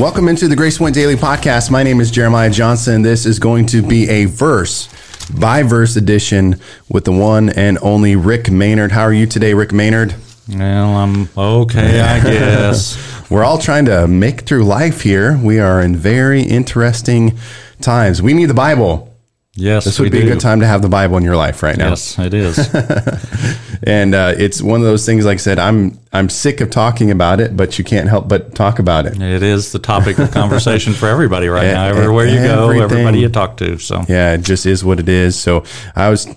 Welcome 0.00 0.28
into 0.28 0.48
the 0.48 0.56
Grace 0.56 0.78
Point 0.78 0.94
Daily 0.94 1.14
Podcast. 1.14 1.70
My 1.70 1.82
name 1.82 2.00
is 2.00 2.10
Jeremiah 2.10 2.48
Johnson. 2.48 3.02
This 3.02 3.26
is 3.26 3.38
going 3.38 3.66
to 3.66 3.82
be 3.86 4.08
a 4.08 4.24
verse 4.24 4.88
by 5.28 5.62
verse 5.62 5.94
edition 5.94 6.58
with 6.88 7.04
the 7.04 7.12
one 7.12 7.50
and 7.50 7.76
only 7.82 8.16
Rick 8.16 8.50
Maynard. 8.50 8.92
How 8.92 9.02
are 9.02 9.12
you 9.12 9.26
today, 9.26 9.52
Rick 9.52 9.72
Maynard? 9.72 10.14
Well, 10.48 10.96
I'm 10.96 11.28
okay, 11.36 12.00
I 12.00 12.18
guess. 12.24 13.30
We're 13.30 13.44
all 13.44 13.58
trying 13.58 13.84
to 13.84 14.08
make 14.08 14.40
through 14.40 14.64
life 14.64 15.02
here. 15.02 15.36
We 15.36 15.60
are 15.60 15.82
in 15.82 15.96
very 15.96 16.40
interesting 16.44 17.38
times. 17.82 18.22
We 18.22 18.32
need 18.32 18.46
the 18.46 18.54
Bible. 18.54 19.09
Yes, 19.54 19.84
This 19.84 19.98
would 19.98 20.12
be 20.12 20.20
a 20.20 20.26
good 20.26 20.40
time 20.40 20.60
to 20.60 20.66
have 20.66 20.80
the 20.80 20.88
Bible 20.88 21.16
in 21.16 21.24
your 21.24 21.36
life 21.36 21.62
right 21.62 21.76
now. 21.76 21.90
Yes, 21.90 22.18
it 22.18 22.34
is. 22.34 22.56
And 23.82 24.14
uh, 24.14 24.34
it's 24.36 24.60
one 24.60 24.80
of 24.80 24.86
those 24.86 25.06
things. 25.06 25.24
Like 25.24 25.36
I 25.36 25.38
said, 25.38 25.58
I'm 25.58 25.98
I'm 26.12 26.28
sick 26.28 26.60
of 26.60 26.68
talking 26.70 27.10
about 27.10 27.40
it, 27.40 27.56
but 27.56 27.78
you 27.78 27.84
can't 27.84 28.08
help 28.10 28.28
but 28.28 28.54
talk 28.54 28.78
about 28.78 29.06
it. 29.06 29.18
it 29.20 29.42
is 29.42 29.72
the 29.72 29.78
topic 29.78 30.18
of 30.18 30.30
conversation 30.32 30.92
for 30.92 31.08
everybody 31.08 31.48
right 31.48 31.66
now. 31.72 31.86
Everywhere 31.86 32.26
you 32.26 32.40
go, 32.40 32.64
everything. 32.64 32.82
everybody 32.82 33.20
you 33.20 33.30
talk 33.30 33.56
to. 33.56 33.78
So 33.78 34.04
Yeah, 34.06 34.34
it 34.34 34.42
just 34.42 34.66
is 34.66 34.84
what 34.84 35.00
it 35.00 35.08
is. 35.08 35.38
So 35.38 35.64
I 35.96 36.10
was, 36.10 36.28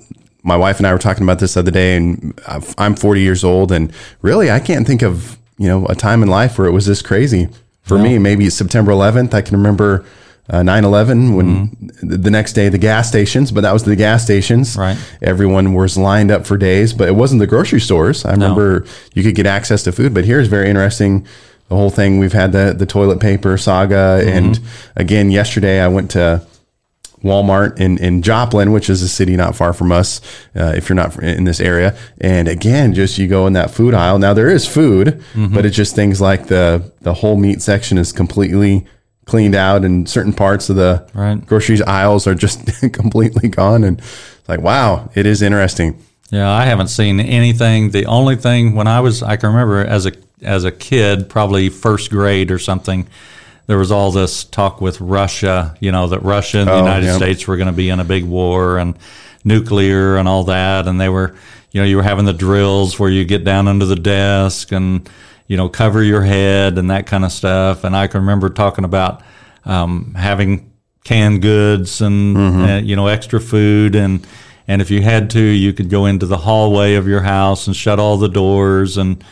my 0.42 0.56
wife 0.56 0.78
and 0.78 0.88
I 0.88 0.94
were 0.94 1.00
talking 1.00 1.24
about 1.24 1.40
this 1.40 1.56
the 1.56 1.60
other 1.60 1.72
day, 1.72 1.98
and 1.98 2.40
I'm 2.78 2.96
40 2.96 3.20
years 3.20 3.44
old, 3.44 3.74
and 3.74 3.92
really 4.22 4.50
I 4.50 4.62
can't 4.62 4.88
think 4.88 5.02
of 5.02 5.38
you 5.58 5.68
know 5.68 5.86
a 5.88 5.96
time 5.96 6.24
in 6.24 6.30
life 6.30 6.58
where 6.58 6.68
it 6.68 6.72
was 6.72 6.86
this 6.86 7.02
crazy 7.02 7.50
for 7.82 7.98
me. 7.98 8.20
Maybe 8.20 8.50
September 8.50 8.94
11th. 8.94 9.34
I 9.34 9.42
can 9.42 9.58
remember. 9.58 10.06
Uh, 10.50 10.60
9-11 10.62 11.36
when 11.38 11.68
Mm-hmm. 11.70 12.22
the 12.22 12.30
next 12.30 12.52
day 12.52 12.68
the 12.68 12.78
gas 12.78 13.08
stations 13.08 13.50
but 13.54 13.62
that 13.62 13.72
was 13.72 13.84
the 13.84 13.96
gas 13.96 14.24
stations 14.26 14.76
Right. 14.76 14.98
everyone 15.22 15.74
was 15.74 15.98
lined 15.98 16.32
up 16.32 16.46
for 16.46 16.58
days 16.58 16.92
but 16.94 17.08
it 17.08 17.16
wasn't 17.16 17.40
the 17.40 17.48
grocery 17.48 17.80
stores 17.80 18.26
i 18.26 18.32
remember 18.32 18.84
you 19.16 19.24
could 19.24 19.36
get 19.36 19.46
access 19.46 19.84
to 19.84 19.94
food 19.94 20.14
but 20.14 20.26
here's 20.26 20.50
very 20.50 20.68
interesting 20.70 21.26
the 21.70 21.76
whole 21.78 21.90
thing 21.90 22.20
we've 22.20 22.34
had 22.34 22.52
the 22.52 22.76
the 22.78 22.86
toilet 22.86 23.22
paper 23.22 23.58
saga 23.58 24.20
Mm-hmm. 24.20 24.38
and 24.38 24.60
again 24.98 25.32
yesterday 25.32 25.80
i 25.80 25.88
went 25.88 26.12
to 26.12 26.46
Walmart 27.24 27.80
in, 27.80 27.98
in 28.00 28.22
Joplin, 28.22 28.74
which 28.74 28.90
is 28.90 29.02
a 29.02 29.08
city 29.08 29.38
not 29.38 29.56
far 29.56 29.72
from 29.72 29.94
us, 29.94 30.20
uh, 30.58 30.74
if 30.76 30.90
you're 30.90 30.96
not 30.98 31.18
in 31.24 31.46
this 31.46 31.62
area. 31.62 31.96
And 32.20 32.50
again, 32.50 32.94
just 32.94 33.18
you 33.18 33.30
go 33.30 33.48
in 33.48 33.54
that 33.54 33.72
food 33.72 33.94
aisle. 33.94 34.20
Now 34.20 34.34
there 34.34 34.50
is 34.50 34.68
food, 34.68 35.24
Mm-hmm. 35.34 35.56
but 35.56 35.66
it's 35.66 35.74
just 35.78 35.96
things 35.96 36.20
like 36.20 36.48
the, 36.48 36.92
the 37.00 37.14
whole 37.14 37.38
meat 37.38 37.62
section 37.62 37.98
is 37.98 38.12
completely 38.12 38.86
cleaned 39.26 39.56
out 39.56 39.86
and 39.86 40.08
certain 40.10 40.34
parts 40.34 40.70
of 40.70 40.76
the 40.76 41.06
Right. 41.14 41.44
groceries 41.46 41.82
aisles 41.82 42.28
are 42.28 42.36
just 42.36 42.60
completely 42.94 43.48
gone. 43.50 43.84
And 43.84 44.00
it's 44.00 44.50
like, 44.50 44.62
wow, 44.62 45.10
it 45.16 45.26
is 45.26 45.42
interesting. 45.42 45.98
yeah, 46.30 46.50
I 46.50 46.66
haven't 46.66 46.88
seen 46.90 47.20
anything. 47.20 47.92
The 47.92 48.06
only 48.06 48.36
thing 48.36 48.76
when 48.76 48.88
I 48.88 49.00
was, 49.00 49.24
I 49.24 49.38
can 49.38 49.50
remember 49.50 49.80
as 49.86 50.06
a 50.06 50.12
as 50.42 50.66
a 50.66 50.72
kid, 50.72 51.30
probably 51.30 51.70
first 51.70 52.10
grade 52.12 52.52
or 52.52 52.60
something. 52.60 53.08
There 53.68 53.78
was 53.78 53.94
all 53.94 54.12
this 54.12 54.44
talk 54.44 54.82
with 54.82 55.00
Russia, 55.00 55.74
you 55.80 55.90
know, 55.94 56.08
that 56.08 56.22
Russia 56.22 56.58
and 56.60 56.68
the 56.68 56.74
Oh, 56.74 56.78
United 56.80 57.06
yeah. 57.06 57.16
States 57.16 57.48
were 57.48 57.56
going 57.56 57.68
to 57.68 57.72
be 57.74 57.88
in 57.90 58.02
a 58.02 58.04
big 58.04 58.26
war 58.26 58.78
and 58.78 58.96
nuclear 59.46 60.18
and 60.18 60.28
all 60.28 60.44
that. 60.46 60.86
And 60.88 61.00
they 61.00 61.08
were, 61.10 61.34
you 61.72 61.80
know, 61.82 61.88
you 61.88 61.96
were 61.98 62.04
having 62.04 62.26
the 62.26 62.34
drills 62.34 63.00
where 63.00 63.10
you 63.10 63.24
get 63.26 63.44
down 63.46 63.68
under 63.70 63.86
the 63.86 63.96
desk 63.96 64.72
and, 64.74 65.10
you 65.48 65.58
know, 65.58 65.70
cover 65.70 66.02
your 66.04 66.22
head 66.22 66.78
and 66.78 66.90
that 66.90 67.06
kind 67.06 67.26
of 67.26 67.32
stuff. 67.32 67.84
And 67.84 67.96
I 67.96 68.08
can 68.08 68.22
remember 68.22 68.50
talking 68.50 68.86
about 68.86 69.22
um, 69.66 70.14
having 70.16 70.72
canned 71.04 71.42
goods 71.42 72.02
and, 72.02 72.36
uh, 72.38 72.82
you 72.84 72.96
know, 72.96 73.08
extra 73.08 73.40
food. 73.40 73.96
And, 73.96 74.26
and 74.68 74.82
if 74.82 74.90
you 74.90 75.02
had 75.02 75.30
to, 75.32 75.42
you 75.42 75.74
could 75.74 75.90
go 75.90 76.06
into 76.06 76.26
the 76.26 76.38
hallway 76.38 76.96
of 76.96 77.08
your 77.08 77.22
house 77.22 77.68
and 77.68 77.76
shut 77.76 78.00
all 78.00 78.18
the 78.18 78.30
doors. 78.30 78.98
And, 78.98 79.24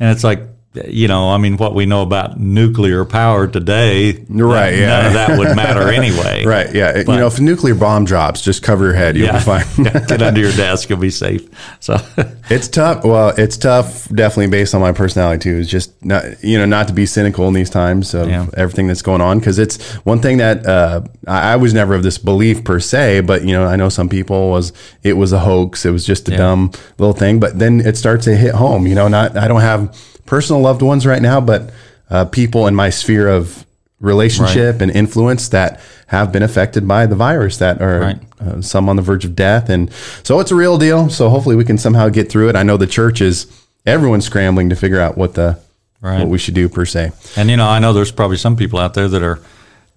and 0.00 0.10
it's 0.10 0.24
like, 0.24 0.40
you 0.74 1.08
know, 1.08 1.30
I 1.30 1.38
mean, 1.38 1.56
what 1.56 1.74
we 1.74 1.86
know 1.86 2.02
about 2.02 2.38
nuclear 2.38 3.04
power 3.04 3.48
today, 3.48 4.12
Right, 4.28 4.72
none 4.74 4.78
yeah. 4.78 5.06
of 5.06 5.12
that 5.14 5.38
would 5.38 5.56
matter 5.56 5.88
anyway. 5.92 6.44
Right. 6.44 6.72
Yeah. 6.74 6.98
you 6.98 7.04
know, 7.04 7.26
if 7.26 7.38
a 7.38 7.42
nuclear 7.42 7.74
bomb 7.74 8.04
drops, 8.04 8.42
just 8.42 8.62
cover 8.62 8.84
your 8.84 8.94
head. 8.94 9.16
You'll 9.16 9.26
Yeah. 9.28 9.38
be 9.38 9.44
fine. 9.44 9.64
Get 10.06 10.22
under 10.22 10.40
your 10.40 10.52
desk, 10.52 10.88
you'll 10.90 10.98
be 10.98 11.10
safe. 11.10 11.48
So, 11.80 11.96
It's 12.50 12.68
tough. 12.68 13.04
Well, 13.04 13.30
it's 13.36 13.56
tough, 13.56 14.08
definitely 14.10 14.46
based 14.48 14.74
on 14.74 14.80
my 14.80 14.92
personality 14.92 15.42
too. 15.50 15.56
Is 15.58 15.68
just 15.68 15.92
not, 16.04 16.24
you 16.44 16.58
know, 16.58 16.64
not 16.66 16.86
to 16.88 16.94
be 16.94 17.06
cynical 17.06 17.46
in 17.48 17.54
these 17.54 17.70
times 17.70 18.14
of 18.14 18.28
Yeah. 18.28 18.46
everything 18.56 18.86
that's 18.86 19.02
going 19.02 19.20
on. 19.20 19.38
Because 19.38 19.58
it's 19.58 19.82
one 20.04 20.20
thing 20.20 20.36
that 20.38 20.64
uh, 20.66 21.00
I, 21.26 21.52
I 21.54 21.56
was 21.56 21.74
never 21.74 21.94
of 21.94 22.02
this 22.02 22.18
belief 22.18 22.62
per 22.64 22.78
se, 22.78 23.20
but 23.20 23.42
you 23.44 23.52
know, 23.52 23.64
I 23.66 23.76
know 23.76 23.88
some 23.88 24.08
people 24.08 24.50
was 24.50 24.72
it 25.02 25.14
was 25.14 25.32
a 25.32 25.40
hoax. 25.40 25.84
It 25.86 25.90
was 25.90 26.06
just 26.06 26.28
a 26.28 26.36
dumb 26.36 26.72
little 26.98 27.14
thing. 27.14 27.40
But 27.40 27.58
then 27.58 27.80
it 27.80 27.96
starts 27.96 28.24
to 28.26 28.36
hit 28.36 28.54
home. 28.54 28.86
You 28.86 28.94
know, 28.94 29.08
not 29.08 29.36
I 29.36 29.48
don't 29.48 29.60
have 29.60 29.94
personal 30.28 30.60
loved 30.62 30.82
ones 30.82 31.04
right 31.06 31.22
now, 31.22 31.40
but 31.40 31.70
uh, 32.10 32.24
people 32.26 32.66
in 32.66 32.74
my 32.74 32.90
sphere 32.90 33.28
of 33.28 33.64
relationship 34.00 34.80
and 34.80 34.90
influence 34.92 35.48
that 35.48 35.80
have 36.06 36.30
been 36.30 36.42
affected 36.44 36.86
by 36.86 37.06
the 37.06 37.16
virus 37.16 37.58
that 37.58 37.82
are 37.82 38.00
Right. 38.00 38.18
uh, 38.40 38.62
some 38.62 38.88
on 38.88 38.94
the 38.96 39.02
verge 39.02 39.24
of 39.24 39.34
death 39.34 39.68
and 39.68 39.90
so 40.22 40.38
it's 40.38 40.52
a 40.52 40.54
real 40.54 40.78
deal 40.78 41.10
so 41.10 41.28
hopefully 41.28 41.56
we 41.56 41.64
can 41.64 41.78
somehow 41.78 42.08
get 42.08 42.30
through 42.30 42.48
it 42.48 42.54
i 42.54 42.62
know 42.62 42.76
the 42.76 42.86
church 42.86 43.20
is 43.20 43.48
everyone's 43.84 44.24
scrambling 44.24 44.68
to 44.70 44.76
figure 44.76 45.00
out 45.00 45.18
what 45.18 45.34
the 45.34 45.58
Right. 46.00 46.20
what 46.20 46.28
we 46.28 46.38
should 46.38 46.54
do 46.54 46.68
per 46.68 46.84
se 46.86 47.10
and 47.36 47.50
you 47.50 47.56
know, 47.56 47.66
I 47.68 47.80
know 47.80 47.92
there's 47.92 48.12
probably 48.12 48.36
some 48.36 48.54
people 48.54 48.78
out 48.78 48.94
there 48.94 49.08
that 49.08 49.22
are 49.24 49.40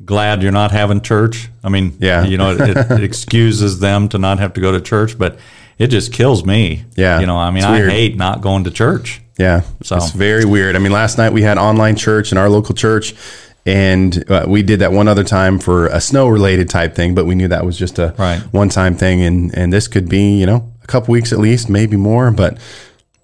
glad 0.04 0.42
you're 0.42 0.52
not 0.52 0.72
having 0.72 1.02
church. 1.02 1.48
I 1.64 1.70
mean, 1.70 1.96
Yeah. 2.00 2.24
you 2.26 2.38
know, 2.40 2.56
it, 2.58 2.76
it 2.92 3.04
excuses 3.10 3.78
them 3.78 4.10
to 4.10 4.18
not 4.18 4.40
have 4.40 4.54
to 4.54 4.62
go 4.62 4.72
to 4.72 4.82
church, 4.82 5.16
but 5.16 5.38
it 5.78 5.88
just 5.88 6.12
kills 6.12 6.44
me. 6.44 6.86
Yeah. 6.96 7.20
You 7.20 7.28
know, 7.28 7.38
I 7.38 7.52
mean, 7.52 7.64
I 7.64 7.88
hate 7.88 8.18
not 8.18 8.42
going 8.42 8.64
to 8.64 8.72
church. 8.72 9.21
Yeah 9.38 9.62
So- 9.84 9.98
it's 9.98 10.12
very 10.12 10.46
weird 10.46 10.76
i 10.76 10.80
mean 10.80 10.92
last 10.92 11.18
night 11.18 11.34
we 11.34 11.42
had 11.42 11.58
online 11.58 11.96
church 11.96 12.32
in 12.32 12.38
our 12.38 12.50
local 12.50 12.76
church 12.76 13.14
and 13.66 14.24
uh, 14.30 14.46
we 14.48 14.64
did 14.64 14.80
that 14.80 14.92
one 14.92 15.08
other 15.08 15.24
time 15.24 15.60
for 15.60 15.86
a 15.88 16.02
snow 16.02 16.28
related 16.28 16.70
type 16.70 16.96
thing 16.96 17.14
but 17.16 17.26
we 17.26 17.36
knew 17.36 17.48
that 17.48 17.64
was 17.66 17.78
just 17.78 18.00
a 18.00 18.14
Right. 18.18 18.40
one 18.52 18.70
time 18.70 18.96
thing 18.96 19.22
and 19.22 19.54
and 19.56 19.72
this 19.72 19.88
could 19.88 20.10
be 20.10 20.40
you 20.40 20.46
know 20.46 20.72
a 20.84 20.88
couple 20.88 21.12
weeks 21.12 21.32
at 21.32 21.40
least 21.40 21.70
maybe 21.70 21.96
more 21.98 22.32
but 22.32 22.58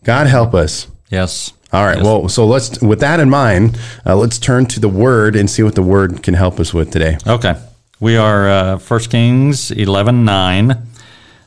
god 0.03 0.27
help 0.27 0.53
us 0.53 0.87
Yes. 1.09 1.53
All 1.71 1.85
right. 1.85 1.95
Yes. 1.97 2.05
Well, 2.05 2.27
so 2.27 2.45
let's, 2.45 2.81
with 2.81 2.99
that 2.99 3.21
in 3.21 3.29
mind, 3.29 3.79
uh, 4.05 4.17
let's 4.17 4.37
turn 4.39 4.65
to 4.67 4.79
the 4.81 4.89
word 4.89 5.37
and 5.37 5.49
see 5.49 5.63
what 5.63 5.73
the 5.75 5.81
word 5.81 6.21
can 6.21 6.33
help 6.33 6.59
us 6.59 6.73
with 6.73 6.91
today. 6.91 7.17
Okay. 7.25 7.55
We 8.01 8.17
are 8.17 8.49
uh, 8.49 8.77
1 8.77 8.99
Kings 9.09 9.71
11 9.71 10.25
9. 10.25 10.75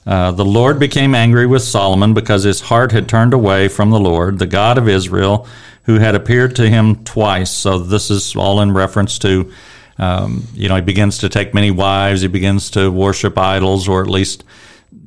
Uh, 0.07 0.33
the 0.33 0.45
Lord 0.45 0.79
became 0.79 1.15
angry 1.15 1.47
with 1.47 1.63
Solomon 1.63 2.15
because 2.15 2.43
his 2.43 2.61
heart 2.61 2.93
had 2.93 3.09
turned 3.09 3.35
away 3.35 3.69
from 3.69 3.91
the 3.91 4.01
Lord, 4.01 4.39
the 4.39 4.47
God 4.47 4.79
of 4.79 4.89
Israel, 4.89 5.47
who 5.85 5.99
had 5.99 6.15
appeared 6.15 6.57
to 6.57 6.69
him 6.69 7.05
twice. 7.05 7.51
So 7.51 7.79
this 7.79 8.11
is 8.11 8.35
all 8.35 8.61
in 8.61 8.73
reference 8.73 9.19
to, 9.21 9.53
um, 9.99 10.45
you 10.55 10.69
know, 10.69 10.77
he 10.77 10.81
begins 10.81 11.19
to 11.19 11.29
take 11.29 11.53
many 11.53 11.71
wives, 11.71 12.23
he 12.23 12.29
begins 12.29 12.71
to 12.71 12.91
worship 12.91 13.37
idols, 13.37 13.89
or 13.89 14.03
at 14.03 14.09
least 14.09 14.45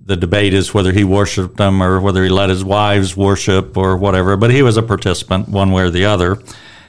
the 0.05 0.15
debate 0.15 0.53
is 0.53 0.73
whether 0.73 0.91
he 0.91 1.03
worshiped 1.03 1.57
them 1.57 1.81
or 1.81 1.99
whether 1.99 2.23
he 2.23 2.29
let 2.29 2.49
his 2.49 2.63
wives 2.63 3.17
worship 3.17 3.75
or 3.77 3.97
whatever. 3.97 4.37
But 4.37 4.51
he 4.51 4.61
was 4.61 4.77
a 4.77 4.83
participant 4.83 5.49
one 5.49 5.71
way 5.71 5.83
or 5.83 5.89
the 5.89 6.05
other. 6.05 6.37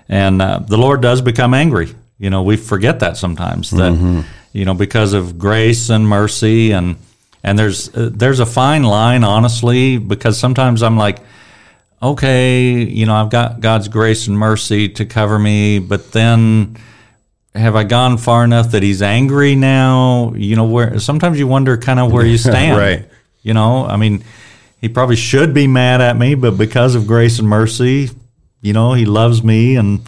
And 0.08 0.42
uh, 0.42 0.58
the 0.58 0.76
Lord 0.76 1.00
does 1.00 1.22
become 1.22 1.54
angry. 1.54 1.94
You 2.18 2.30
know, 2.30 2.42
we 2.42 2.56
forget 2.56 3.00
that 3.00 3.16
sometimes 3.16 3.70
that, 3.70 3.92
you 4.52 4.64
know, 4.64 4.74
because 4.74 5.14
of 5.14 5.38
grace 5.38 5.88
and 5.90 6.06
mercy 6.06 6.72
and, 6.72 6.96
and 7.44 7.58
there's, 7.58 7.94
uh, 7.94 8.10
there's 8.12 8.40
a 8.40 8.46
fine 8.46 8.82
line, 8.82 9.22
honestly, 9.22 9.98
because 9.98 10.38
sometimes 10.38 10.82
I'm 10.82 10.96
like, 10.96 11.18
okay, 12.02 12.72
you 12.82 13.04
know, 13.04 13.14
I've 13.14 13.30
got 13.30 13.60
God's 13.60 13.88
grace 13.88 14.26
and 14.26 14.36
mercy 14.36 14.88
to 14.88 15.04
cover 15.04 15.38
me, 15.38 15.78
but 15.78 16.10
then 16.10 16.76
have 17.54 17.76
I 17.76 17.84
gone 17.84 18.16
far 18.16 18.44
enough 18.44 18.72
that 18.72 18.82
he's 18.82 19.02
angry 19.02 19.54
now? 19.54 20.32
You 20.34 20.56
know, 20.56 20.64
where 20.64 20.98
sometimes 20.98 21.38
you 21.38 21.46
wonder 21.46 21.76
kind 21.76 22.00
of 22.00 22.10
where 22.10 22.24
you 22.24 22.38
stand. 22.50 22.78
Right. 22.78 23.08
You 23.42 23.52
know, 23.52 23.84
I 23.84 23.96
mean, 23.98 24.24
he 24.80 24.88
probably 24.88 25.16
should 25.16 25.52
be 25.52 25.66
mad 25.66 26.00
at 26.00 26.16
me, 26.16 26.34
but 26.34 26.56
because 26.58 26.94
of 26.94 27.06
grace 27.06 27.38
and 27.38 27.48
mercy, 27.48 28.10
you 28.62 28.72
know, 28.72 28.94
he 28.94 29.04
loves 29.04 29.44
me 29.44 29.76
and 29.76 30.00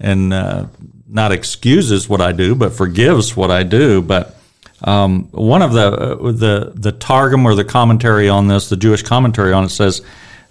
and 0.00 0.32
uh, 0.32 0.66
not 1.06 1.30
excuses 1.30 2.08
what 2.08 2.22
I 2.22 2.32
do, 2.32 2.54
but 2.54 2.72
forgives 2.72 3.36
what 3.36 3.50
I 3.50 3.64
do. 3.64 4.00
But 4.00 4.34
um, 4.82 5.24
one 5.32 5.62
of 5.62 5.72
the 5.72 5.86
uh, 5.86 6.32
the 6.32 6.72
the 6.74 6.92
Targum 6.92 7.46
or 7.46 7.54
the 7.54 7.64
commentary 7.64 8.28
on 8.28 8.48
this, 8.48 8.68
the 8.68 8.76
Jewish 8.76 9.02
commentary 9.02 9.52
on 9.52 9.64
it 9.64 9.70
says 9.70 10.02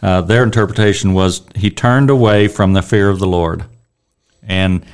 uh, 0.01 0.21
their 0.21 0.43
interpretation 0.43 1.13
was 1.13 1.41
he 1.55 1.71
turned 1.71 2.09
away 2.09 2.47
from 2.47 2.73
the 2.73 2.81
fear 2.81 3.09
of 3.09 3.19
the 3.19 3.27
Lord, 3.27 3.65
and 4.43 4.85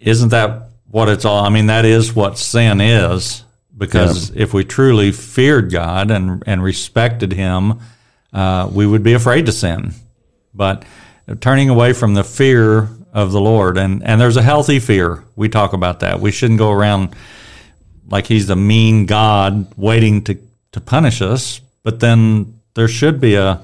isn't 0.00 0.28
that 0.30 0.68
what 0.90 1.08
it's 1.08 1.24
all? 1.24 1.44
I 1.44 1.48
mean, 1.48 1.66
that 1.66 1.84
is 1.84 2.14
what 2.14 2.38
sin 2.38 2.80
is. 2.80 3.44
Because 3.76 4.30
if 4.34 4.52
we 4.52 4.64
truly 4.64 5.12
feared 5.12 5.70
God 5.70 6.10
and 6.10 6.42
and 6.46 6.62
respected 6.62 7.32
Him, 7.32 7.78
uh, 8.32 8.68
we 8.72 8.86
would 8.86 9.04
be 9.04 9.12
afraid 9.12 9.46
to 9.46 9.52
sin. 9.52 9.92
But 10.52 10.84
turning 11.40 11.68
away 11.68 11.92
from 11.92 12.14
the 12.14 12.24
fear 12.24 12.88
of 13.12 13.30
the 13.32 13.40
Lord, 13.40 13.78
and 13.78 14.02
and 14.02 14.20
there's 14.20 14.36
a 14.36 14.42
healthy 14.42 14.80
fear. 14.80 15.22
We 15.36 15.48
talk 15.48 15.72
about 15.72 16.00
that. 16.00 16.18
We 16.20 16.32
shouldn't 16.32 16.58
go 16.58 16.72
around 16.72 17.14
like 18.08 18.26
He's 18.26 18.46
the 18.46 18.56
mean 18.56 19.06
God 19.06 19.72
waiting 19.76 20.24
to 20.24 20.38
to 20.72 20.80
punish 20.80 21.22
us. 21.22 21.60
But 21.82 22.00
then 22.00 22.60
there 22.74 22.88
should 22.88 23.20
be 23.20 23.34
a, 23.34 23.60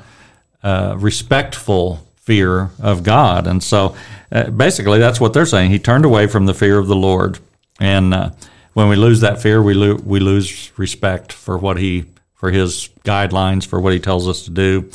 a 0.63 0.97
respectful 0.97 2.07
fear 2.17 2.71
of 2.81 3.03
God. 3.03 3.47
And 3.47 3.63
so 3.63 3.97
uh, 4.33 4.51
basically, 4.51 4.99
that's 4.99 5.21
what 5.21 5.33
they're 5.33 5.47
saying. 5.47 5.71
He 5.71 5.79
turned 5.79 6.05
away 6.05 6.27
from 6.27 6.47
the 6.47 6.55
fear 6.55 6.79
of 6.79 6.87
the 6.87 6.97
Lord. 6.97 7.39
And 7.79 8.15
uh, 8.15 8.31
when 8.73 8.89
we 8.89 8.97
lose 8.97 9.21
that 9.21 9.41
fear, 9.43 9.63
we, 9.63 9.75
lo- 9.75 10.01
we 10.05 10.21
lose 10.21 10.73
respect 10.79 11.33
for 11.33 11.59
what 11.59 11.77
he, 11.77 12.07
for 12.35 12.51
his 12.51 12.89
guidelines, 13.05 13.67
for 13.67 13.81
what 13.81 13.93
he 13.93 14.01
tells 14.01 14.27
us 14.27 14.45
to 14.45 14.51
do. 14.51 14.91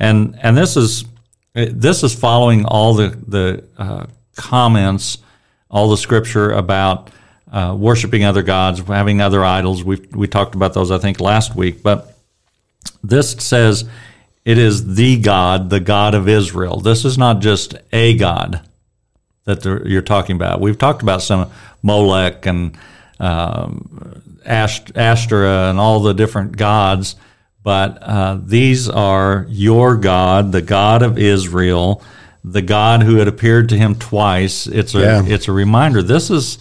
And, 0.00 0.36
and 0.42 0.56
this 0.56 0.76
is, 0.76 1.04
this 1.54 2.02
is 2.02 2.14
following 2.14 2.64
all 2.64 2.94
the, 2.94 3.08
the 3.08 3.64
uh, 3.76 4.06
comments, 4.34 5.18
all 5.70 5.90
the 5.90 5.96
scripture 5.96 6.50
about 6.50 7.10
uh, 7.52 7.76
worshiping 7.78 8.24
other 8.24 8.42
gods, 8.42 8.80
having 8.80 9.20
other 9.20 9.44
idols. 9.44 9.84
We 9.84 9.96
we 10.10 10.26
talked 10.26 10.54
about 10.54 10.72
those, 10.72 10.90
I 10.90 10.98
think, 10.98 11.20
last 11.20 11.54
week. 11.54 11.82
But 11.82 12.16
this 13.04 13.32
says 13.32 13.88
it 14.44 14.58
is 14.58 14.94
the 14.94 15.20
God, 15.20 15.68
the 15.68 15.78
God 15.78 16.14
of 16.14 16.28
Israel. 16.28 16.80
This 16.80 17.04
is 17.04 17.18
not 17.18 17.40
just 17.40 17.74
a 17.92 18.16
God 18.16 18.62
that 19.44 19.64
you're 19.64 20.02
talking 20.02 20.34
about. 20.36 20.60
We've 20.60 20.78
talked 20.78 21.02
about 21.02 21.20
some 21.20 21.50
Molech 21.82 22.46
and 22.46 22.76
um, 23.20 24.40
Ashtoreth 24.46 25.70
and 25.70 25.78
all 25.78 26.00
the 26.00 26.14
different 26.14 26.56
gods, 26.56 27.16
but 27.62 27.98
uh, 28.02 28.38
these 28.42 28.88
are 28.88 29.46
your 29.50 29.96
God, 29.96 30.52
the 30.52 30.62
God 30.62 31.02
of 31.02 31.18
Israel, 31.18 32.02
the 32.42 32.62
God 32.62 33.02
who 33.02 33.16
had 33.16 33.28
appeared 33.28 33.68
to 33.68 33.76
him 33.76 33.94
twice. 33.96 34.66
It's 34.66 34.94
a 34.94 35.00
yeah. 35.00 35.22
it's 35.26 35.48
a 35.48 35.52
reminder. 35.52 36.02
This 36.02 36.30
is. 36.30 36.56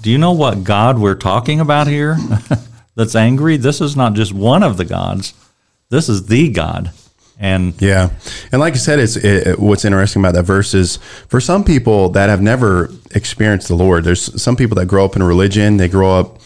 Do 0.00 0.10
you 0.10 0.18
know 0.18 0.32
what 0.32 0.64
God 0.64 0.98
we're 0.98 1.14
talking 1.14 1.60
about 1.60 1.86
here? 1.86 2.16
That's 2.94 3.14
angry. 3.14 3.56
This 3.56 3.80
is 3.80 3.96
not 3.96 4.14
just 4.14 4.32
one 4.32 4.62
of 4.62 4.76
the 4.76 4.84
gods. 4.84 5.34
This 5.88 6.08
is 6.08 6.26
the 6.26 6.50
God. 6.50 6.92
And 7.38 7.74
yeah, 7.82 8.10
and 8.52 8.60
like 8.60 8.74
I 8.74 8.76
said, 8.76 9.00
it's 9.00 9.16
it, 9.16 9.58
what's 9.58 9.84
interesting 9.84 10.22
about 10.22 10.34
that 10.34 10.44
verse 10.44 10.74
is 10.74 10.98
for 11.28 11.40
some 11.40 11.64
people 11.64 12.10
that 12.10 12.28
have 12.28 12.40
never 12.40 12.88
experienced 13.14 13.66
the 13.66 13.74
Lord. 13.74 14.04
There's 14.04 14.40
some 14.40 14.54
people 14.54 14.76
that 14.76 14.86
grow 14.86 15.04
up 15.04 15.16
in 15.16 15.22
a 15.22 15.26
religion, 15.26 15.76
they 15.76 15.88
grow 15.88 16.20
up 16.20 16.38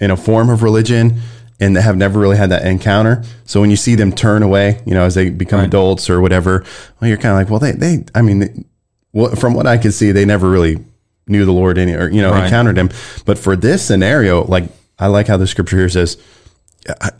in 0.00 0.10
a 0.10 0.16
form 0.16 0.50
of 0.50 0.62
religion, 0.62 1.20
and 1.60 1.76
they 1.76 1.82
have 1.82 1.96
never 1.96 2.18
really 2.18 2.36
had 2.36 2.50
that 2.50 2.66
encounter. 2.66 3.22
So 3.44 3.60
when 3.60 3.70
you 3.70 3.76
see 3.76 3.94
them 3.94 4.12
turn 4.12 4.42
away, 4.42 4.82
you 4.84 4.94
know, 4.94 5.04
as 5.04 5.14
they 5.14 5.30
become 5.30 5.60
right. 5.60 5.68
adults 5.68 6.10
or 6.10 6.20
whatever, 6.20 6.64
well, 7.00 7.08
you're 7.08 7.18
kind 7.18 7.32
of 7.32 7.36
like, 7.36 7.50
well, 7.50 7.60
they, 7.60 7.72
they, 7.72 8.04
I 8.14 8.22
mean, 8.22 8.38
they, 8.40 8.64
well, 9.12 9.36
from 9.36 9.54
what 9.54 9.66
I 9.66 9.78
can 9.78 9.92
see, 9.92 10.10
they 10.10 10.24
never 10.24 10.50
really 10.50 10.84
knew 11.26 11.44
the 11.44 11.52
Lord 11.52 11.78
any, 11.78 11.94
or 11.94 12.08
you 12.08 12.22
know, 12.22 12.30
right. 12.30 12.44
encountered 12.44 12.76
Him. 12.76 12.90
But 13.24 13.38
for 13.38 13.56
this 13.56 13.84
scenario, 13.84 14.44
like 14.44 14.64
I 14.98 15.08
like 15.08 15.26
how 15.26 15.36
the 15.36 15.46
Scripture 15.46 15.76
here 15.76 15.88
says 15.88 16.16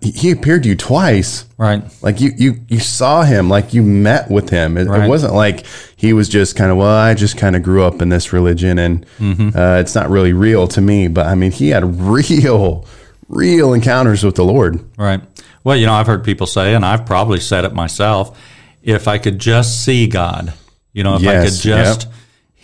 he 0.03 0.31
appeared 0.31 0.63
to 0.65 0.69
you 0.69 0.77
twice. 0.77 1.47
Right. 1.57 1.83
Like 2.03 2.21
you, 2.21 2.33
you, 2.37 2.61
you 2.69 2.81
saw 2.81 3.23
him, 3.23 3.49
like 3.49 3.73
you 3.73 3.83
met 3.83 4.31
with 4.31 4.51
him. 4.51 4.77
It, 4.77 4.87
right. 4.87 5.05
it 5.05 5.09
wasn't 5.09 5.35
like 5.35 5.65
he 5.97 6.13
was 6.13 6.29
just 6.29 6.55
kind 6.55 6.71
of, 6.71 6.77
well, 6.77 6.95
I 6.95 7.15
just 7.15 7.39
kind 7.39 7.57
of 7.57 7.63
grew 7.63 7.83
up 7.83 8.03
in 8.03 8.11
this 8.11 8.33
religion 8.33 8.79
and 8.79 9.07
mm-hmm. 9.19 9.57
uh, 9.57 9.79
it's 9.79 9.95
not 9.95 10.11
really 10.11 10.35
real 10.35 10.69
to 10.69 10.81
me. 10.81 11.09
But 11.09 11.27
I 11.27 11.35
mean, 11.35 11.51
he 11.51 11.71
had 11.71 11.99
real, 11.99 12.87
real 13.29 13.73
encounters 13.73 14.23
with 14.23 14.35
the 14.35 14.45
Lord. 14.45 14.85
Right. 14.99 15.23
Well, 15.63 15.77
you 15.77 15.87
know, 15.87 15.95
I've 15.95 16.07
heard 16.07 16.25
people 16.25 16.47
say, 16.47 16.75
and 16.75 16.85
I've 16.85 17.07
probably 17.07 17.41
said 17.41 17.65
it 17.65 17.73
myself, 17.73 18.39
if 18.83 19.09
I 19.09 19.17
could 19.17 19.39
just 19.39 19.83
see 19.83 20.07
God, 20.09 20.53
you 20.93 21.05
know, 21.05 21.17
if 21.17 21.23
yes, 21.23 21.35
I 21.35 21.45
could 21.45 21.63
just 21.63 22.03
yep. 22.05 22.15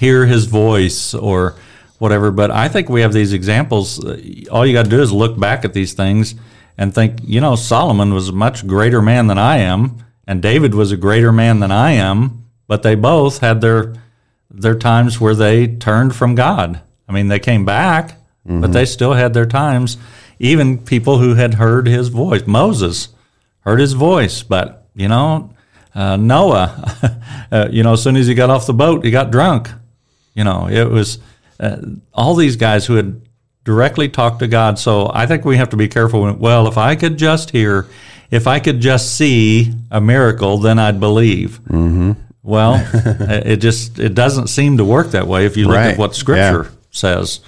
Hear 0.01 0.25
his 0.25 0.47
voice 0.47 1.13
or 1.13 1.57
whatever. 1.99 2.31
But 2.31 2.51
I 2.51 2.69
think 2.69 2.89
we 2.89 3.03
have 3.03 3.13
these 3.13 3.35
examples. 3.35 4.03
All 4.49 4.65
you 4.65 4.73
got 4.73 4.85
to 4.85 4.91
do 4.91 5.03
is 5.03 5.13
look 5.13 5.39
back 5.39 5.63
at 5.67 5.75
these 5.75 5.93
things 5.93 6.35
and 6.79 6.95
think, 6.95 7.21
you 7.23 7.39
know, 7.43 7.55
Solomon 7.55 8.15
was 8.15 8.31
a 8.31 8.33
much 8.33 8.67
greater 8.67 9.03
man 9.03 9.27
than 9.27 9.37
I 9.37 9.59
am, 9.59 10.03
and 10.27 10.41
David 10.41 10.75
was 10.75 10.91
a 10.91 10.97
greater 10.97 11.33
man 11.33 11.61
than 11.61 11.71
I 11.71 11.93
am, 11.93 12.47
but 12.67 12.83
they 12.83 12.95
both 12.95 13.41
had 13.41 13.61
their 13.61 13.95
their 14.51 14.75
times 14.75 15.21
where 15.21 15.35
they 15.35 15.67
turned 15.69 16.17
from 16.17 16.35
God. 16.35 16.81
I 17.07 17.13
mean, 17.13 17.29
they 17.29 17.39
came 17.39 17.65
back, 17.65 18.13
mm-hmm. 18.49 18.63
but 18.63 18.73
they 18.73 18.87
still 18.87 19.13
had 19.13 19.35
their 19.35 19.47
times. 19.47 19.99
Even 20.39 20.79
people 20.79 21.19
who 21.19 21.35
had 21.35 21.55
heard 21.55 21.87
his 21.87 22.09
voice, 22.09 22.47
Moses 22.47 23.09
heard 23.61 23.79
his 23.79 23.93
voice, 23.93 24.43
but 24.43 24.89
you 24.95 25.09
know, 25.09 25.55
uh, 25.95 26.17
Noah, 26.17 27.19
uh, 27.53 27.69
you 27.71 27.83
know, 27.83 27.93
as 27.93 28.03
soon 28.03 28.17
as 28.17 28.27
he 28.27 28.35
got 28.35 28.49
off 28.49 28.67
the 28.67 28.73
boat, 28.73 29.05
he 29.05 29.11
got 29.11 29.31
drunk. 29.31 29.69
You 30.35 30.45
know, 30.45 30.69
it 30.69 30.89
was 30.89 31.19
uh, 31.59 31.77
all 32.15 32.35
these 32.35 32.57
guys 32.57 32.87
who 32.87 32.95
had 32.95 33.21
directly 33.65 34.09
talked 34.09 34.41
to 34.41 34.49
God. 34.49 34.79
So 34.79 35.11
I 35.13 35.27
think 35.27 35.45
we 35.45 35.57
have 35.57 35.71
to 35.71 35.77
be 35.77 35.89
careful. 35.89 36.33
Well, 36.35 36.67
if 36.67 36.79
I 36.79 36.97
could 36.97 37.19
just 37.19 37.51
hear, 37.51 37.87
if 38.31 38.47
I 38.47 38.61
could 38.61 38.81
just 38.81 39.17
see 39.17 39.73
a 39.91 40.01
miracle, 40.01 40.59
then 40.59 40.79
I'd 40.79 41.01
believe. 41.01 41.61
Mm-hmm. 41.65 42.13
Well, 42.43 42.83
it 42.95 43.57
just 43.57 43.99
it 43.99 44.15
doesn't 44.15 44.49
seem 44.49 44.79
to 44.79 44.85
work 44.85 45.09
that 45.09 45.27
way 45.27 45.47
if 45.47 45.57
you 45.57 45.67
look 45.67 45.77
right. 45.77 45.93
at 45.93 45.99
what 45.99 46.15
Scripture 46.15 46.71
yeah. 46.71 46.79
says 46.91 47.41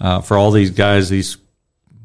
uh, 0.00 0.20
for 0.20 0.36
all 0.36 0.50
these 0.50 0.70
guys, 0.70 1.08
these 1.08 1.36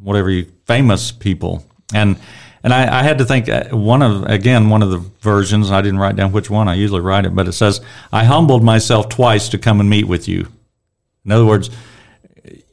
whatever 0.01 0.29
you, 0.29 0.51
famous 0.65 1.11
people, 1.11 1.65
and 1.93 2.17
and 2.65 2.73
I, 2.73 3.01
I, 3.01 3.03
had 3.03 3.19
to 3.19 3.25
think 3.25 3.47
uh, 3.47 3.65
one 3.69 4.01
of 4.01 4.23
again 4.23 4.69
one 4.69 4.81
of 4.81 4.89
the 4.89 4.97
versions. 4.97 5.69
I 5.69 5.83
didn't 5.83 5.99
write 5.99 6.15
down 6.15 6.31
which 6.31 6.49
one. 6.49 6.67
I 6.67 6.73
usually 6.73 6.99
write 6.99 7.27
it, 7.27 7.35
but 7.35 7.47
it 7.47 7.51
says, 7.51 7.79
"I 8.11 8.23
humbled 8.23 8.63
myself 8.63 9.07
twice 9.07 9.49
to 9.49 9.59
come 9.59 9.79
and 9.79 9.87
meet 9.87 10.07
with 10.07 10.27
you." 10.27 10.47
In 11.25 11.31
other 11.31 11.45
words, 11.45 11.69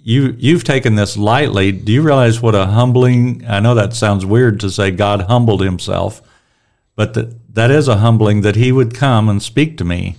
you 0.01 0.35
you've 0.39 0.65
taken 0.65 0.95
this 0.95 1.19
lightly. 1.19 1.73
Do 1.73 1.93
you 1.93 2.01
realize 2.01 2.41
what 2.41 2.55
a 2.55 2.65
humbling? 2.65 3.45
I 3.47 3.61
know 3.61 3.75
that 3.75 3.93
sounds 3.93 4.25
weird 4.25 4.61
to 4.61 4.71
say 4.71 4.93
God 4.93 5.23
humbled 5.23 5.61
Himself, 5.61 6.23
but 6.97 7.13
that 7.13 7.55
that 7.55 7.71
is 7.71 7.87
a 7.87 7.99
humbling 7.99 8.41
that 8.41 8.57
He 8.57 8.73
would 8.73 8.95
come 8.95 9.29
and 9.29 9.43
speak 9.43 9.77
to 9.77 9.85
me. 9.85 10.17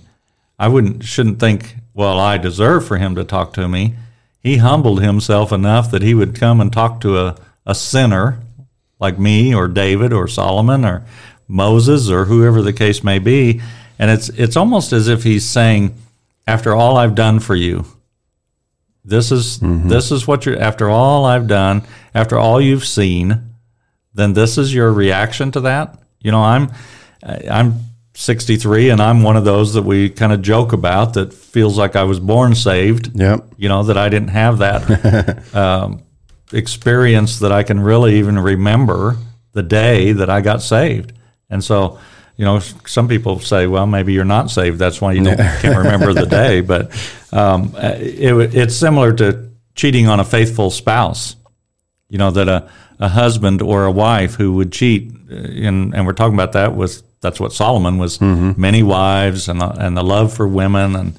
I 0.56 0.68
wouldn't 0.68 1.02
shouldn't 1.02 1.40
think, 1.40 1.74
well, 1.94 2.20
I 2.20 2.38
deserve 2.38 2.86
for 2.86 2.98
Him 2.98 3.16
to 3.16 3.24
talk 3.24 3.52
to 3.54 3.66
me. 3.66 3.96
He 4.38 4.58
humbled 4.58 5.02
Himself 5.02 5.50
enough 5.50 5.90
that 5.90 6.02
He 6.02 6.14
would 6.14 6.36
come 6.36 6.60
and 6.60 6.72
talk 6.72 7.00
to 7.00 7.18
a, 7.18 7.36
a 7.66 7.74
sinner 7.74 8.38
like 9.00 9.18
me 9.18 9.54
or 9.54 9.68
David 9.68 10.12
or 10.12 10.28
Solomon 10.28 10.84
or 10.84 11.04
Moses 11.48 12.10
or 12.10 12.24
whoever 12.24 12.62
the 12.62 12.72
case 12.72 13.04
may 13.04 13.18
be. 13.18 13.60
And 13.98 14.10
it's 14.10 14.28
it's 14.30 14.56
almost 14.56 14.92
as 14.92 15.08
if 15.08 15.22
He's 15.22 15.48
saying, 15.48 15.94
after 16.46 16.74
all 16.74 16.96
I've 16.96 17.14
done 17.14 17.40
for 17.40 17.54
you 17.54 17.84
this 19.04 19.30
is 19.30 19.58
mm-hmm. 19.58 19.88
this 19.88 20.10
is 20.10 20.26
what 20.26 20.46
you're 20.46 20.58
after 20.58 20.88
all 20.88 21.24
I've 21.24 21.46
done, 21.46 21.82
after 22.14 22.38
all 22.38 22.60
you've 22.60 22.86
seen, 22.86 23.54
then 24.14 24.32
this 24.32 24.56
is 24.56 24.74
your 24.74 24.92
reaction 24.92 25.50
to 25.52 25.60
that. 25.60 25.98
You 26.20 26.32
know, 26.32 26.42
I'm 26.42 26.70
I'm 27.22 27.80
63 28.14 28.90
and 28.90 29.02
I'm 29.02 29.22
one 29.22 29.36
of 29.36 29.44
those 29.44 29.74
that 29.74 29.82
we 29.82 30.08
kind 30.08 30.32
of 30.32 30.40
joke 30.40 30.72
about 30.72 31.14
that 31.14 31.34
feels 31.34 31.76
like 31.76 31.96
I 31.96 32.04
was 32.04 32.18
born 32.18 32.54
saved. 32.54 33.18
Yep. 33.18 33.44
You 33.58 33.68
know, 33.68 33.82
that 33.82 33.98
I 33.98 34.08
didn't 34.08 34.28
have 34.28 34.58
that 34.58 35.54
um, 35.54 36.02
experience 36.52 37.38
that 37.40 37.52
I 37.52 37.62
can 37.62 37.80
really 37.80 38.18
even 38.18 38.38
remember 38.38 39.16
the 39.52 39.62
day 39.62 40.12
that 40.12 40.28
I 40.30 40.40
got 40.40 40.62
saved. 40.62 41.12
And 41.50 41.62
so 41.62 41.98
you 42.36 42.44
know, 42.44 42.58
some 42.58 43.06
people 43.06 43.38
say, 43.38 43.66
well, 43.66 43.86
maybe 43.86 44.12
you're 44.12 44.24
not 44.24 44.50
saved. 44.50 44.78
That's 44.78 45.00
why 45.00 45.12
you 45.12 45.22
don't, 45.22 45.36
can't 45.36 45.78
remember 45.78 46.12
the 46.12 46.26
day. 46.42 46.60
But 46.62 46.90
um, 47.32 47.74
it, 47.76 48.54
it's 48.54 48.74
similar 48.74 49.12
to 49.14 49.50
cheating 49.74 50.08
on 50.08 50.20
a 50.20 50.24
faithful 50.24 50.70
spouse. 50.70 51.36
You 52.08 52.18
know, 52.18 52.30
that 52.32 52.48
a, 52.48 52.70
a 52.98 53.08
husband 53.08 53.62
or 53.62 53.84
a 53.84 53.92
wife 53.92 54.34
who 54.34 54.54
would 54.54 54.72
cheat, 54.72 55.12
uh, 55.30 55.34
and, 55.34 56.06
we're 56.06 56.12
talking 56.12 56.34
about 56.34 56.52
that 56.52 56.74
was 56.74 57.02
that's 57.20 57.40
what 57.40 57.52
Solomon 57.52 57.98
was 57.98 58.18
mm-hmm. 58.18 58.60
many 58.60 58.82
wives 58.82 59.48
and, 59.48 59.62
and 59.62 59.96
the 59.96 60.02
love 60.02 60.34
for 60.34 60.46
women. 60.46 60.94
And, 60.94 61.18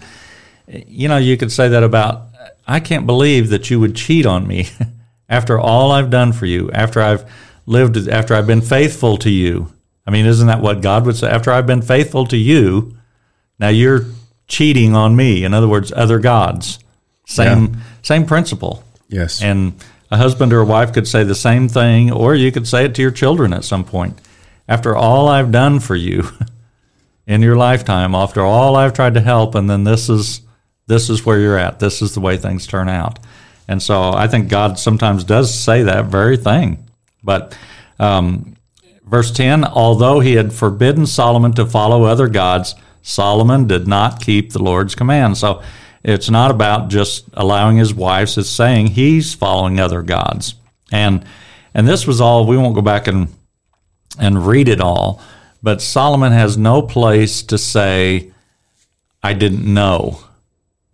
you 0.68 1.08
know, 1.08 1.18
you 1.18 1.36
could 1.36 1.52
say 1.52 1.70
that 1.70 1.84
about, 1.84 2.28
I 2.68 2.80
can't 2.80 3.06
believe 3.06 3.50
that 3.50 3.70
you 3.70 3.80
would 3.80 3.96
cheat 3.96 4.26
on 4.26 4.46
me 4.48 4.68
after 5.30 5.60
all 5.60 5.92
I've 5.92 6.10
done 6.10 6.34
for 6.34 6.46
you, 6.46 6.72
after 6.72 7.02
I've 7.02 7.30
lived, 7.66 8.08
after 8.08 8.36
I've 8.36 8.48
been 8.48 8.62
faithful 8.62 9.18
to 9.18 9.30
you 9.30 9.72
I 10.08 10.12
mean, 10.12 10.26
isn't 10.26 10.48
that 10.48 10.62
what 10.62 10.82
God 10.82 11.06
would 11.06 11.16
say? 11.16 11.28
After 11.28 11.52
I've 11.52 11.66
been 11.66 11.82
faithful 11.82 12.26
to 12.28 12.38
you, 12.38 12.96
now 13.58 13.70
you're 13.70 14.06
cheating 14.48 14.96
on 14.96 15.16
me. 15.16 15.44
In 15.44 15.54
other 15.54 15.68
words, 15.68 15.92
other 15.92 16.20
gods. 16.20 16.80
Same 17.26 17.74
yeah. 17.74 17.82
same 18.04 18.26
principle. 18.26 18.84
Yes. 19.10 19.42
And 19.42 19.74
a 20.12 20.18
husband 20.18 20.54
or 20.54 20.60
a 20.60 20.66
wife 20.66 20.94
could 20.94 21.08
say 21.08 21.24
the 21.24 21.34
same 21.34 21.68
thing, 21.68 22.12
or 22.12 22.36
you 22.36 22.52
could 22.52 22.68
say 22.68 22.86
it 22.86 22.94
to 22.96 23.02
your 23.02 23.12
children 23.12 23.52
at 23.52 23.64
some 23.64 23.84
point. 23.84 24.20
After 24.68 24.96
all 24.96 25.28
I've 25.28 25.52
done 25.52 25.80
for 25.80 25.96
you 25.96 26.30
in 27.28 27.42
your 27.42 27.56
lifetime, 27.56 28.14
after 28.14 28.42
all 28.42 28.76
I've 28.76 28.94
tried 28.94 29.16
to 29.16 29.22
help, 29.22 29.56
and 29.56 29.68
then 29.68 29.86
this 29.86 30.08
is 30.08 30.42
this 30.86 31.10
is 31.10 31.26
where 31.26 31.40
you're 31.40 31.58
at. 31.58 31.80
This 31.80 32.04
is 32.04 32.14
the 32.14 32.20
way 32.20 32.38
things 32.38 32.68
turn 32.68 32.90
out. 32.90 33.18
And 33.68 33.82
so 33.82 34.12
I 34.12 34.28
think 34.28 34.50
God 34.50 34.78
sometimes 34.78 35.24
does 35.24 35.54
say 35.54 35.84
that 35.84 36.06
very 36.06 36.38
thing. 36.38 36.86
But 37.24 37.58
um, 38.00 38.56
Verse 39.06 39.32
10 39.32 39.64
Although 39.66 40.20
he 40.20 40.34
had 40.34 40.54
forbidden 40.54 41.06
Solomon 41.06 41.54
to 41.54 41.66
follow 41.66 42.04
other 42.04 42.28
gods, 42.28 42.76
Solomon 43.02 43.68
did 43.68 43.88
not 43.88 44.22
keep 44.22 44.52
the 44.52 44.64
Lord's 44.64 44.96
command. 44.96 45.38
So 45.38 45.62
it's 46.04 46.30
not 46.30 46.52
about 46.52 46.90
just 46.90 47.26
allowing 47.34 47.78
his 47.78 47.94
wives, 47.94 48.38
it's 48.38 48.50
saying 48.50 48.88
he's 48.88 49.34
following 49.34 49.80
other 49.80 50.02
gods. 50.02 50.56
And 50.92 51.26
and 51.74 51.88
this 51.88 52.08
was 52.08 52.22
all, 52.22 52.48
we 52.48 52.58
won't 52.58 52.76
go 52.76 52.82
back 52.82 53.08
and 53.08 53.28
and 54.20 54.48
read 54.48 54.70
it 54.70 54.82
all, 54.82 55.22
but 55.62 55.82
Solomon 55.82 56.32
has 56.32 56.58
no 56.58 56.82
place 56.82 57.44
to 57.44 57.58
say 57.58 58.32
I 59.22 59.34
didn't 59.34 59.72
know 59.72 60.20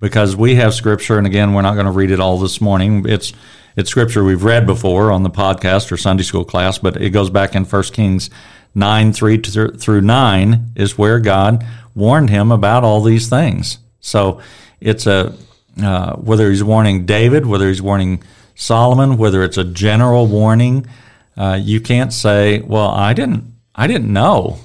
because 0.01 0.35
we 0.35 0.55
have 0.55 0.73
scripture, 0.73 1.17
and 1.17 1.25
again, 1.25 1.53
we're 1.53 1.61
not 1.61 1.75
going 1.75 1.85
to 1.85 1.91
read 1.93 2.11
it 2.11 2.19
all 2.19 2.37
this 2.37 2.59
morning. 2.59 3.05
It's 3.07 3.31
it's 3.77 3.89
scripture 3.89 4.25
we've 4.25 4.43
read 4.43 4.65
before 4.65 5.13
on 5.13 5.23
the 5.23 5.29
podcast 5.29 5.89
or 5.93 5.97
Sunday 5.97 6.23
school 6.23 6.43
class, 6.43 6.77
but 6.77 7.01
it 7.01 7.11
goes 7.11 7.29
back 7.29 7.55
in 7.55 7.63
1 7.63 7.83
Kings 7.83 8.29
9 8.75 9.13
3 9.13 9.37
through 9.37 10.01
9 10.01 10.71
is 10.75 10.97
where 10.97 11.19
God 11.19 11.65
warned 11.95 12.29
him 12.29 12.51
about 12.51 12.83
all 12.83 13.01
these 13.01 13.29
things. 13.29 13.77
So 14.01 14.41
it's 14.81 15.07
a 15.07 15.37
uh, 15.81 16.15
whether 16.15 16.49
he's 16.49 16.63
warning 16.63 17.05
David, 17.05 17.45
whether 17.45 17.69
he's 17.69 17.81
warning 17.81 18.21
Solomon, 18.55 19.17
whether 19.17 19.41
it's 19.43 19.57
a 19.57 19.63
general 19.63 20.27
warning, 20.27 20.85
uh, 21.37 21.57
you 21.61 21.79
can't 21.79 22.11
say, 22.11 22.59
"Well, 22.59 22.89
I 22.89 23.13
didn't, 23.13 23.45
I 23.73 23.87
didn't 23.87 24.11
know 24.11 24.57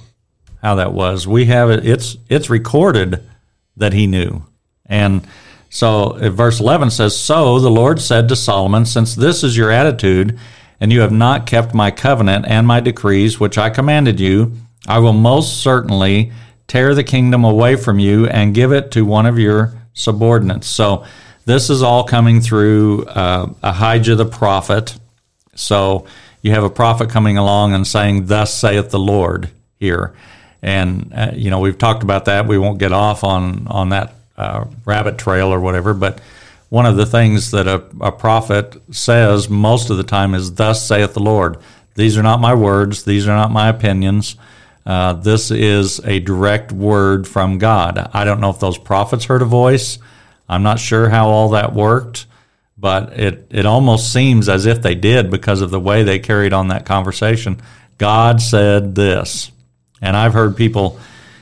how 0.61 0.75
that 0.75 0.91
was." 0.91 1.25
We 1.25 1.45
have 1.45 1.69
it; 1.69 1.85
it's 1.85 2.17
it's 2.27 2.49
recorded 2.49 3.23
that 3.77 3.93
he 3.93 4.05
knew, 4.05 4.43
and 4.89 5.25
so 5.69 6.17
verse 6.31 6.59
eleven 6.59 6.89
says, 6.89 7.17
"So 7.17 7.59
the 7.59 7.69
Lord 7.69 7.99
said 8.01 8.29
to 8.29 8.35
Solomon, 8.35 8.85
Since 8.85 9.15
this 9.15 9.43
is 9.43 9.57
your 9.57 9.71
attitude, 9.71 10.37
and 10.79 10.91
you 10.91 11.01
have 11.01 11.11
not 11.11 11.45
kept 11.45 11.73
my 11.73 11.91
covenant 11.91 12.45
and 12.47 12.67
my 12.67 12.79
decrees 12.79 13.39
which 13.39 13.57
I 13.57 13.69
commanded 13.69 14.19
you, 14.19 14.53
I 14.87 14.99
will 14.99 15.13
most 15.13 15.61
certainly 15.61 16.31
tear 16.67 16.93
the 16.93 17.03
kingdom 17.03 17.43
away 17.43 17.75
from 17.75 17.99
you 17.99 18.27
and 18.27 18.53
give 18.53 18.71
it 18.71 18.91
to 18.91 19.05
one 19.05 19.25
of 19.25 19.39
your 19.39 19.73
subordinates. 19.93 20.67
So 20.67 21.05
this 21.45 21.69
is 21.69 21.81
all 21.81 22.03
coming 22.03 22.41
through 22.41 23.05
uh, 23.05 23.53
Ahijah 23.63 24.15
the 24.15 24.25
prophet. 24.25 24.97
So 25.55 26.05
you 26.41 26.51
have 26.51 26.63
a 26.63 26.69
prophet 26.69 27.09
coming 27.09 27.37
along 27.37 27.73
and 27.73 27.87
saying, 27.87 28.27
"Thus 28.27 28.53
saith 28.53 28.89
the 28.89 28.99
Lord." 28.99 29.49
Here, 29.79 30.15
and 30.61 31.13
uh, 31.15 31.31
you 31.33 31.51
know 31.51 31.59
we've 31.59 31.77
talked 31.77 32.03
about 32.03 32.25
that. 32.25 32.47
We 32.47 32.57
won't 32.57 32.79
get 32.79 32.91
off 32.91 33.23
on 33.23 33.67
on 33.67 33.89
that 33.89 34.15
uh, 34.37 34.65
rabbit 34.85 35.17
trail 35.17 35.53
or 35.53 35.59
whatever, 35.59 35.93
but 35.93 36.19
one 36.69 36.85
of 36.85 36.97
the 36.97 37.05
things 37.05 37.51
that 37.51 37.67
a, 37.67 37.83
a 38.01 38.11
prophet 38.11 38.75
says 38.91 39.49
most 39.49 39.89
of 39.89 39.97
the 39.97 40.03
time 40.03 40.33
is, 40.33 40.53
"Thus 40.53 40.85
saith 40.85 41.13
the 41.13 41.19
Lord." 41.19 41.57
These 41.95 42.15
are 42.15 42.23
not 42.23 42.39
my 42.39 42.53
words. 42.53 43.03
These 43.03 43.27
are 43.27 43.35
not 43.35 43.51
my 43.51 43.69
opinions. 43.69 44.35
Uh, 44.85 45.13
this 45.13 45.51
is 45.51 45.99
a 46.05 46.19
direct 46.19 46.71
word 46.71 47.27
from 47.27 47.57
God. 47.57 48.09
I 48.13 48.23
don't 48.23 48.39
know 48.39 48.51
if 48.51 48.59
those 48.59 48.77
prophets 48.77 49.25
heard 49.25 49.41
a 49.41 49.45
voice. 49.45 49.97
I'm 50.47 50.63
not 50.63 50.79
sure 50.79 51.09
how 51.09 51.27
all 51.27 51.49
that 51.49 51.73
worked, 51.73 52.27
but 52.77 53.19
it, 53.19 53.47
it 53.49 53.65
almost 53.65 54.13
seems 54.13 54.47
as 54.47 54.65
if 54.65 54.81
they 54.81 54.95
did 54.95 55.29
because 55.29 55.61
of 55.61 55.71
the 55.71 55.79
way 55.79 56.03
they 56.03 56.19
carried 56.19 56.53
on 56.53 56.69
that 56.69 56.85
conversation. 56.85 57.59
God 57.97 58.41
said 58.41 58.95
this. 58.95 59.51
And 60.01 60.15
I've 60.15 60.33
heard 60.33 60.55
people, 60.55 60.99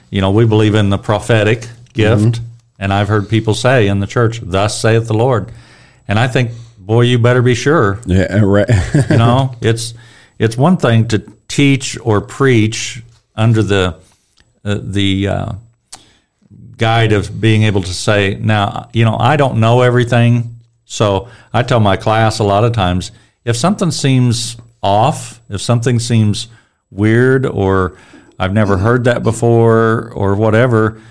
you 0.09 0.21
know, 0.21 0.31
we 0.31 0.45
believe 0.45 0.73
in 0.73 0.89
the 0.89 0.97
prophetic 0.97 1.67
gift, 1.93 2.23
mm-hmm. 2.23 2.44
And 2.79 2.93
I've 2.93 3.07
heard 3.07 3.29
people 3.29 3.53
say 3.53 3.87
in 3.87 3.99
the 3.99 4.07
church, 4.07 4.41
Thus 4.41 4.79
saith 4.79 5.07
the 5.07 5.13
Lord. 5.13 5.51
And 6.07 6.19
I 6.19 6.27
think, 6.27 6.51
boy, 6.77 7.01
you 7.01 7.19
better 7.19 7.41
be 7.41 7.55
sure. 7.55 7.99
Yeah, 8.05 8.41
right. 8.41 8.69
you 9.09 9.17
know, 9.17 9.55
it's 9.61 9.93
it's 10.37 10.57
one 10.57 10.77
thing 10.77 11.07
to 11.09 11.19
teach 11.47 11.97
or 12.01 12.21
preach 12.21 13.01
under 13.35 13.63
the 13.63 13.99
uh, 14.63 14.79
the 14.81 15.27
uh, 15.27 15.51
guide 16.77 17.13
of 17.13 17.39
being 17.39 17.63
able 17.63 17.81
to 17.81 17.93
say, 17.93 18.35
now, 18.35 18.89
you 18.93 19.05
know, 19.05 19.15
I 19.17 19.37
don't 19.37 19.59
know 19.59 19.81
everything. 19.81 20.55
So 20.85 21.29
I 21.53 21.63
tell 21.63 21.79
my 21.79 21.97
class 21.97 22.39
a 22.39 22.43
lot 22.43 22.63
of 22.63 22.73
times 22.73 23.11
if 23.43 23.55
something 23.55 23.91
seems 23.91 24.57
off, 24.81 25.39
if 25.49 25.61
something 25.61 25.99
seems 25.99 26.47
weird, 26.91 27.45
or 27.45 27.97
I've 28.37 28.53
never 28.53 28.77
heard 28.77 29.05
that 29.05 29.23
before, 29.23 30.11
or 30.11 30.35
whatever, 30.35 31.01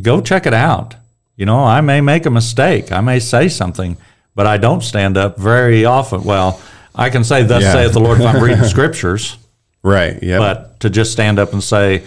go 0.00 0.20
check 0.20 0.46
it 0.46 0.54
out. 0.54 0.94
You 1.36 1.46
know, 1.46 1.64
I 1.64 1.80
may 1.80 2.00
make 2.00 2.26
a 2.26 2.30
mistake, 2.30 2.92
I 2.92 3.00
may 3.00 3.18
say 3.18 3.48
something, 3.48 3.96
but 4.34 4.46
I 4.46 4.58
don't 4.58 4.82
stand 4.82 5.16
up 5.16 5.38
very 5.38 5.84
often. 5.84 6.24
Well, 6.24 6.60
I 6.94 7.10
can 7.10 7.24
say, 7.24 7.42
Thus 7.42 7.62
yeah. 7.62 7.72
saith 7.72 7.92
the 7.92 8.00
Lord, 8.00 8.20
if 8.20 8.26
I'm 8.26 8.42
reading 8.42 8.64
scriptures. 8.76 9.38
Right. 9.82 10.22
Yeah. 10.22 10.38
But 10.38 10.80
to 10.80 10.90
just 10.90 11.12
stand 11.12 11.38
up 11.38 11.52
and 11.52 11.62
say, 11.62 12.04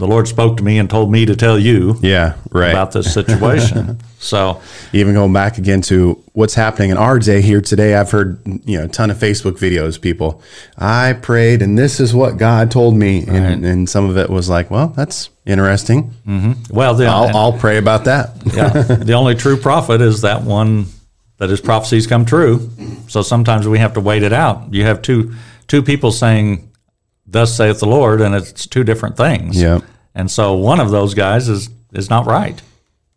the 0.00 0.06
Lord 0.06 0.26
spoke 0.26 0.56
to 0.56 0.64
me 0.64 0.78
and 0.78 0.88
told 0.88 1.12
me 1.12 1.26
to 1.26 1.36
tell 1.36 1.58
you 1.58 1.98
yeah, 2.00 2.36
right. 2.50 2.70
about 2.70 2.92
this 2.92 3.12
situation. 3.12 4.00
so 4.18 4.60
even 4.94 5.12
going 5.12 5.32
back 5.34 5.58
again 5.58 5.82
to 5.82 6.22
what's 6.32 6.54
happening 6.54 6.90
in 6.90 6.96
our 6.96 7.18
day 7.18 7.42
here 7.42 7.60
today, 7.60 7.94
I've 7.94 8.10
heard 8.10 8.40
you 8.64 8.78
know 8.78 8.86
a 8.86 8.88
ton 8.88 9.10
of 9.10 9.18
Facebook 9.18 9.58
videos. 9.58 10.00
People, 10.00 10.42
I 10.78 11.12
prayed 11.12 11.60
and 11.60 11.78
this 11.78 12.00
is 12.00 12.14
what 12.14 12.38
God 12.38 12.70
told 12.70 12.96
me, 12.96 13.26
right. 13.26 13.36
and, 13.36 13.64
and 13.64 13.88
some 13.88 14.08
of 14.08 14.16
it 14.16 14.30
was 14.30 14.48
like, 14.48 14.70
well, 14.70 14.88
that's 14.88 15.28
interesting. 15.44 16.14
Mm-hmm. 16.26 16.74
Well, 16.74 16.94
the, 16.94 17.06
I'll, 17.06 17.36
I'll, 17.36 17.58
pray 17.58 17.76
about 17.76 18.04
that. 18.06 18.30
yeah, 18.54 18.70
the 18.70 19.12
only 19.12 19.34
true 19.34 19.58
prophet 19.58 20.00
is 20.00 20.22
that 20.22 20.42
one 20.42 20.86
that 21.36 21.50
his 21.50 21.60
prophecies 21.60 22.06
come 22.06 22.24
true. 22.24 22.70
So 23.08 23.20
sometimes 23.20 23.68
we 23.68 23.78
have 23.78 23.94
to 23.94 24.00
wait 24.00 24.22
it 24.22 24.32
out. 24.32 24.72
You 24.72 24.84
have 24.84 25.02
two 25.02 25.34
two 25.68 25.82
people 25.82 26.10
saying 26.10 26.69
thus 27.30 27.56
saith 27.56 27.80
the 27.80 27.86
Lord, 27.86 28.20
and 28.20 28.34
it's 28.34 28.66
two 28.66 28.84
different 28.84 29.16
things. 29.16 29.60
Yeah. 29.60 29.80
And 30.14 30.30
so 30.30 30.54
one 30.54 30.80
of 30.80 30.90
those 30.90 31.14
guys 31.14 31.48
is 31.48 31.70
is 31.92 32.10
not 32.10 32.26
right. 32.26 32.60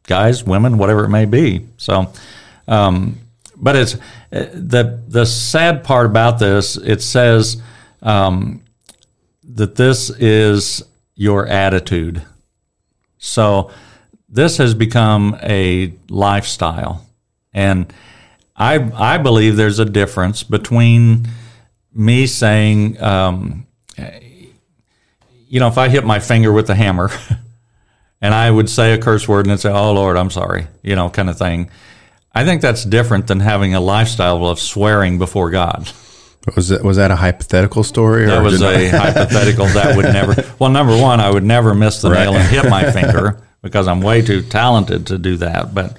Guys, 0.08 0.44
women, 0.44 0.78
whatever 0.78 1.06
it 1.06 1.10
may 1.10 1.26
be. 1.26 1.66
So, 1.78 2.12
um, 2.68 3.18
but 3.56 3.76
it's 3.76 3.98
the 4.30 5.02
the 5.08 5.26
sad 5.26 5.84
part 5.84 6.06
about 6.06 6.40
this. 6.40 6.78
It 6.78 7.02
says 7.02 7.62
um, 8.02 8.62
that 9.44 9.76
this 9.76 10.10
is 10.10 10.84
your 11.16 11.48
attitude. 11.48 12.24
So 13.18 13.72
this 14.28 14.58
has 14.58 14.74
become 14.74 15.38
a 15.42 15.94
lifestyle, 16.10 17.06
and 17.54 17.92
I 18.56 18.92
I 18.96 19.18
believe 19.18 19.56
there's 19.56 19.80
a 19.80 19.86
difference 19.86 20.44
between 20.44 21.28
me 21.94 22.28
saying. 22.28 23.02
Um, 23.02 23.66
you 23.98 25.60
know, 25.60 25.68
if 25.68 25.78
I 25.78 25.90
hit 25.90 26.04
my 26.04 26.20
finger 26.20 26.52
with 26.52 26.70
a 26.70 26.76
hammer 26.76 27.12
and 28.22 28.34
I 28.34 28.50
would 28.50 28.70
say 28.70 28.94
a 28.94 28.98
curse 28.98 29.28
word 29.28 29.48
and 29.48 29.60
say, 29.60 29.70
"Oh 29.70 29.94
Lord, 29.94 30.18
I'm 30.18 30.32
sorry," 30.32 30.68
you 30.82 30.96
know, 30.96 31.10
kind 31.10 31.30
of 31.30 31.38
thing. 31.38 31.70
I 32.34 32.44
think 32.46 32.62
that's 32.62 32.84
different 32.84 33.28
than 33.28 33.40
having 33.40 33.76
a 33.76 33.80
lifestyle 33.80 34.46
of 34.48 34.60
swearing 34.60 35.20
before 35.20 35.52
God. 35.52 35.92
Was 36.56 36.68
that 36.70 36.84
was 36.84 36.98
that 36.98 37.10
a 37.10 37.16
hypothetical 37.16 37.84
story? 37.84 38.26
that 38.26 38.44
was 38.44 38.62
a 38.62 38.90
hypothetical 38.90 39.66
that 39.68 39.96
would 39.96 40.12
never. 40.12 40.36
Well, 40.60 40.72
number 40.72 40.92
one, 41.02 41.22
I 41.22 41.32
would 41.32 41.46
never 41.46 41.74
miss 41.74 42.02
the 42.02 42.10
right. 42.10 42.26
nail 42.26 42.34
and 42.36 42.46
hit 42.50 42.70
my 42.70 42.92
finger 42.92 43.42
because 43.62 43.88
I'm 43.88 44.02
way 44.02 44.22
too 44.22 44.42
talented 44.42 45.08
to 45.08 45.18
do 45.18 45.38
that. 45.38 45.74
But, 45.74 45.96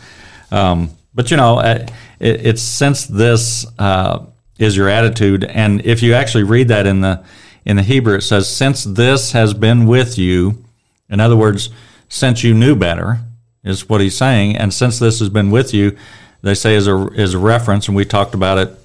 um, 0.50 0.90
but 1.14 1.30
you 1.30 1.38
know, 1.38 1.60
it, 1.60 1.90
it's 2.20 2.60
since 2.60 3.06
this 3.06 3.64
uh, 3.78 4.26
is 4.58 4.76
your 4.76 4.90
attitude, 4.90 5.44
and 5.44 5.80
if 5.86 6.02
you 6.02 6.12
actually 6.12 6.44
read 6.44 6.68
that 6.68 6.86
in 6.86 7.00
the 7.00 7.24
in 7.64 7.76
the 7.76 7.82
Hebrew, 7.82 8.16
it 8.16 8.22
says, 8.22 8.48
Since 8.48 8.84
this 8.84 9.32
has 9.32 9.54
been 9.54 9.86
with 9.86 10.18
you, 10.18 10.64
in 11.08 11.20
other 11.20 11.36
words, 11.36 11.70
since 12.08 12.44
you 12.44 12.54
knew 12.54 12.76
better, 12.76 13.20
is 13.62 13.88
what 13.88 14.00
he's 14.00 14.16
saying. 14.16 14.56
And 14.56 14.72
since 14.72 14.98
this 14.98 15.20
has 15.20 15.28
been 15.28 15.50
with 15.50 15.72
you, 15.72 15.96
they 16.42 16.54
say 16.54 16.76
as 16.76 16.86
a, 16.86 17.08
as 17.16 17.34
a 17.34 17.38
reference, 17.38 17.88
and 17.88 17.96
we 17.96 18.04
talked 18.04 18.34
about 18.34 18.58
it 18.58 18.78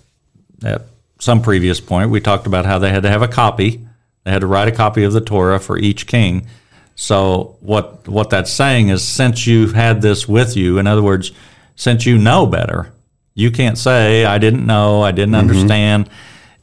at 0.63 0.83
some 1.19 1.41
previous 1.41 1.81
point, 1.81 2.09
we 2.09 2.21
talked 2.21 2.47
about 2.47 2.65
how 2.65 2.79
they 2.79 2.89
had 2.89 3.03
to 3.03 3.09
have 3.09 3.21
a 3.21 3.27
copy. 3.27 3.85
They 4.23 4.31
had 4.31 4.41
to 4.41 4.47
write 4.47 4.67
a 4.67 4.75
copy 4.75 5.03
of 5.03 5.13
the 5.13 5.21
Torah 5.21 5.59
for 5.59 5.77
each 5.77 6.07
king. 6.07 6.47
So 6.95 7.57
what 7.61 8.07
what 8.07 8.29
that's 8.29 8.51
saying 8.51 8.89
is 8.89 9.07
since 9.07 9.47
you've 9.47 9.73
had 9.73 10.01
this 10.01 10.27
with 10.27 10.57
you, 10.57 10.79
in 10.79 10.87
other 10.87 11.01
words, 11.01 11.31
since 11.75 12.05
you 12.05 12.17
know 12.17 12.45
better, 12.45 12.91
you 13.33 13.51
can't 13.51 13.77
say 13.77 14.25
I 14.25 14.37
didn't 14.37 14.65
know, 14.65 15.01
I 15.01 15.11
didn't 15.11 15.35
mm-hmm. 15.35 15.49
understand 15.49 16.09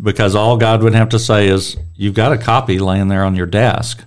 because 0.00 0.34
all 0.34 0.56
God 0.56 0.82
would 0.82 0.94
have 0.94 1.10
to 1.10 1.18
say 1.18 1.48
is, 1.48 1.76
You've 1.96 2.14
got 2.14 2.32
a 2.32 2.38
copy 2.38 2.78
laying 2.78 3.08
there 3.08 3.24
on 3.24 3.34
your 3.34 3.46
desk. 3.46 4.04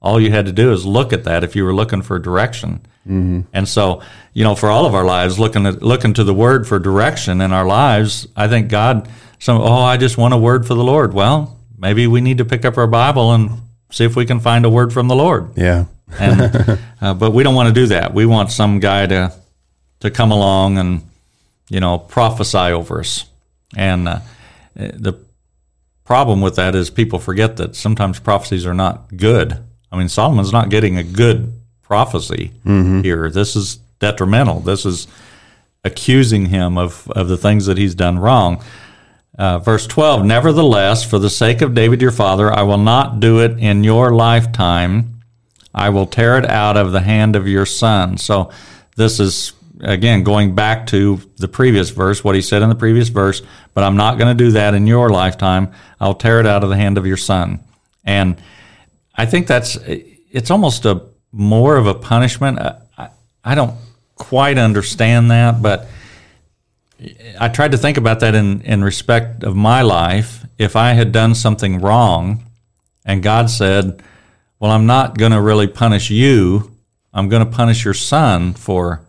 All 0.00 0.20
you 0.20 0.30
had 0.30 0.46
to 0.46 0.52
do 0.52 0.72
is 0.72 0.86
look 0.86 1.12
at 1.12 1.24
that 1.24 1.44
if 1.44 1.56
you 1.56 1.64
were 1.64 1.74
looking 1.74 2.02
for 2.02 2.18
direction. 2.18 2.80
Mm-hmm. 3.06 3.40
And 3.52 3.68
so, 3.68 4.02
you 4.32 4.44
know, 4.44 4.54
for 4.54 4.68
all 4.68 4.86
of 4.86 4.94
our 4.94 5.04
lives, 5.04 5.38
looking 5.38 5.66
at 5.66 5.82
looking 5.82 6.14
to 6.14 6.24
the 6.24 6.34
Word 6.34 6.68
for 6.68 6.78
direction 6.78 7.40
in 7.40 7.52
our 7.52 7.66
lives, 7.66 8.28
I 8.36 8.48
think 8.48 8.68
God. 8.68 9.08
Some 9.40 9.60
oh, 9.60 9.82
I 9.82 9.96
just 9.96 10.16
want 10.16 10.34
a 10.34 10.36
word 10.36 10.68
for 10.68 10.74
the 10.74 10.84
Lord. 10.84 11.14
Well, 11.14 11.58
maybe 11.76 12.06
we 12.06 12.20
need 12.20 12.38
to 12.38 12.44
pick 12.44 12.64
up 12.64 12.78
our 12.78 12.86
Bible 12.86 13.32
and 13.32 13.50
see 13.90 14.04
if 14.04 14.14
we 14.14 14.24
can 14.24 14.38
find 14.38 14.64
a 14.64 14.70
word 14.70 14.92
from 14.92 15.08
the 15.08 15.16
Lord. 15.16 15.56
Yeah. 15.56 15.86
and 16.16 16.78
uh, 17.00 17.14
but 17.14 17.32
we 17.32 17.42
don't 17.42 17.56
want 17.56 17.66
to 17.66 17.74
do 17.74 17.88
that. 17.88 18.14
We 18.14 18.24
want 18.24 18.52
some 18.52 18.78
guy 18.78 19.06
to 19.06 19.32
to 19.98 20.10
come 20.12 20.30
along 20.30 20.78
and 20.78 21.02
you 21.68 21.80
know 21.80 21.98
prophesy 21.98 22.56
over 22.56 23.00
us. 23.00 23.24
And 23.76 24.06
uh, 24.06 24.20
the 24.76 25.14
problem 26.04 26.40
with 26.40 26.56
that 26.56 26.74
is 26.74 26.90
people 26.90 27.18
forget 27.18 27.56
that 27.56 27.76
sometimes 27.76 28.18
prophecies 28.18 28.66
are 28.66 28.74
not 28.74 29.16
good. 29.16 29.58
I 29.90 29.98
mean, 29.98 30.08
Solomon's 30.08 30.52
not 30.52 30.70
getting 30.70 30.96
a 30.96 31.02
good 31.02 31.52
prophecy 31.82 32.52
mm-hmm. 32.64 33.02
here. 33.02 33.30
This 33.30 33.54
is 33.54 33.76
detrimental. 33.98 34.60
This 34.60 34.86
is 34.86 35.06
accusing 35.84 36.46
him 36.46 36.78
of, 36.78 37.10
of 37.10 37.28
the 37.28 37.36
things 37.36 37.66
that 37.66 37.78
he's 37.78 37.94
done 37.94 38.18
wrong. 38.18 38.62
Uh, 39.38 39.58
verse 39.58 39.86
12 39.86 40.24
Nevertheless, 40.24 41.04
for 41.04 41.18
the 41.18 41.30
sake 41.30 41.62
of 41.62 41.74
David 41.74 42.02
your 42.02 42.10
father, 42.10 42.52
I 42.52 42.62
will 42.62 42.78
not 42.78 43.20
do 43.20 43.40
it 43.40 43.58
in 43.58 43.82
your 43.84 44.12
lifetime. 44.14 45.20
I 45.74 45.88
will 45.88 46.06
tear 46.06 46.38
it 46.38 46.48
out 46.48 46.76
of 46.76 46.92
the 46.92 47.00
hand 47.00 47.34
of 47.34 47.48
your 47.48 47.64
son. 47.64 48.18
So 48.18 48.50
this 48.96 49.18
is 49.18 49.52
again 49.82 50.22
going 50.22 50.54
back 50.54 50.86
to 50.88 51.20
the 51.36 51.48
previous 51.48 51.90
verse, 51.90 52.24
what 52.24 52.34
he 52.34 52.40
said 52.40 52.62
in 52.62 52.68
the 52.68 52.74
previous 52.74 53.08
verse, 53.08 53.42
but 53.74 53.84
I'm 53.84 53.96
not 53.96 54.16
going 54.16 54.36
to 54.36 54.44
do 54.44 54.52
that 54.52 54.74
in 54.74 54.86
your 54.86 55.10
lifetime. 55.10 55.72
I'll 56.00 56.14
tear 56.14 56.40
it 56.40 56.46
out 56.46 56.64
of 56.64 56.70
the 56.70 56.76
hand 56.76 56.98
of 56.98 57.06
your 57.06 57.16
son. 57.16 57.60
And 58.04 58.40
I 59.14 59.26
think 59.26 59.46
that's 59.46 59.76
it's 59.84 60.50
almost 60.50 60.84
a 60.86 61.02
more 61.32 61.76
of 61.76 61.86
a 61.86 61.94
punishment. 61.94 62.58
I, 62.58 63.08
I 63.44 63.54
don't 63.54 63.74
quite 64.14 64.58
understand 64.58 65.30
that, 65.30 65.60
but 65.60 65.88
I 67.38 67.48
tried 67.48 67.72
to 67.72 67.78
think 67.78 67.96
about 67.96 68.20
that 68.20 68.34
in, 68.34 68.60
in 68.62 68.84
respect 68.84 69.42
of 69.42 69.56
my 69.56 69.82
life. 69.82 70.44
If 70.58 70.76
I 70.76 70.92
had 70.92 71.12
done 71.12 71.34
something 71.34 71.80
wrong 71.80 72.44
and 73.04 73.22
God 73.22 73.50
said, 73.50 74.02
Well, 74.60 74.70
I'm 74.70 74.86
not 74.86 75.18
going 75.18 75.32
to 75.32 75.40
really 75.40 75.66
punish 75.66 76.10
you, 76.10 76.70
I'm 77.12 77.28
going 77.28 77.44
to 77.44 77.50
punish 77.50 77.84
your 77.84 77.94
son 77.94 78.54
for, 78.54 79.00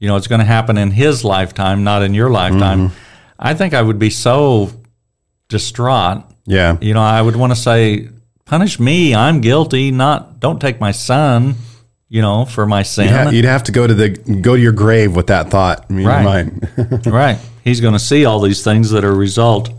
you 0.00 0.08
know, 0.08 0.16
it's 0.16 0.26
going 0.26 0.40
to 0.40 0.44
happen 0.44 0.76
in 0.76 0.90
his 0.90 1.22
lifetime, 1.22 1.84
not 1.84 2.02
in 2.02 2.12
your 2.12 2.30
lifetime. 2.30 2.88
Mm-hmm. 2.88 2.98
I 3.38 3.54
think 3.54 3.72
I 3.72 3.80
would 3.80 4.00
be 4.00 4.10
so 4.10 4.72
distraught. 5.48 6.24
Yeah. 6.46 6.76
You 6.80 6.94
know, 6.94 7.02
I 7.02 7.22
would 7.22 7.36
want 7.36 7.52
to 7.52 7.56
say, 7.56 8.08
Punish 8.44 8.80
me. 8.80 9.14
I'm 9.14 9.40
guilty. 9.40 9.92
Not, 9.92 10.40
don't 10.40 10.60
take 10.60 10.80
my 10.80 10.90
son 10.90 11.54
you 12.10 12.20
know, 12.20 12.44
for 12.44 12.66
my 12.66 12.82
sin. 12.82 13.04
You'd, 13.06 13.14
ha- 13.14 13.30
you'd, 13.30 13.44
have 13.44 13.62
to 13.64 13.72
go 13.72 13.86
to 13.86 13.94
the 13.94 14.08
go 14.08 14.56
to 14.56 14.60
your 14.60 14.72
grave 14.72 15.14
with 15.14 15.28
that 15.28 15.48
thought 15.48 15.88
in 15.88 16.04
right. 16.04 16.16
your 16.16 16.24
mind. 16.24 17.06
right. 17.06 17.38
He's 17.62 17.80
going 17.80 17.92
to 17.94 18.00
see 18.00 18.24
all 18.24 18.40
these 18.40 18.64
things 18.64 18.90
that 18.90 19.04
are 19.04 19.12
a 19.12 19.16
result 19.16 19.70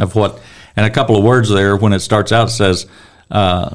of 0.00 0.14
what. 0.14 0.40
And 0.76 0.84
a 0.84 0.90
couple 0.90 1.16
of 1.16 1.22
words 1.22 1.48
there 1.48 1.76
when 1.76 1.92
it 1.92 2.00
starts 2.00 2.32
out 2.32 2.50
says 2.50 2.86
uh, 3.30 3.72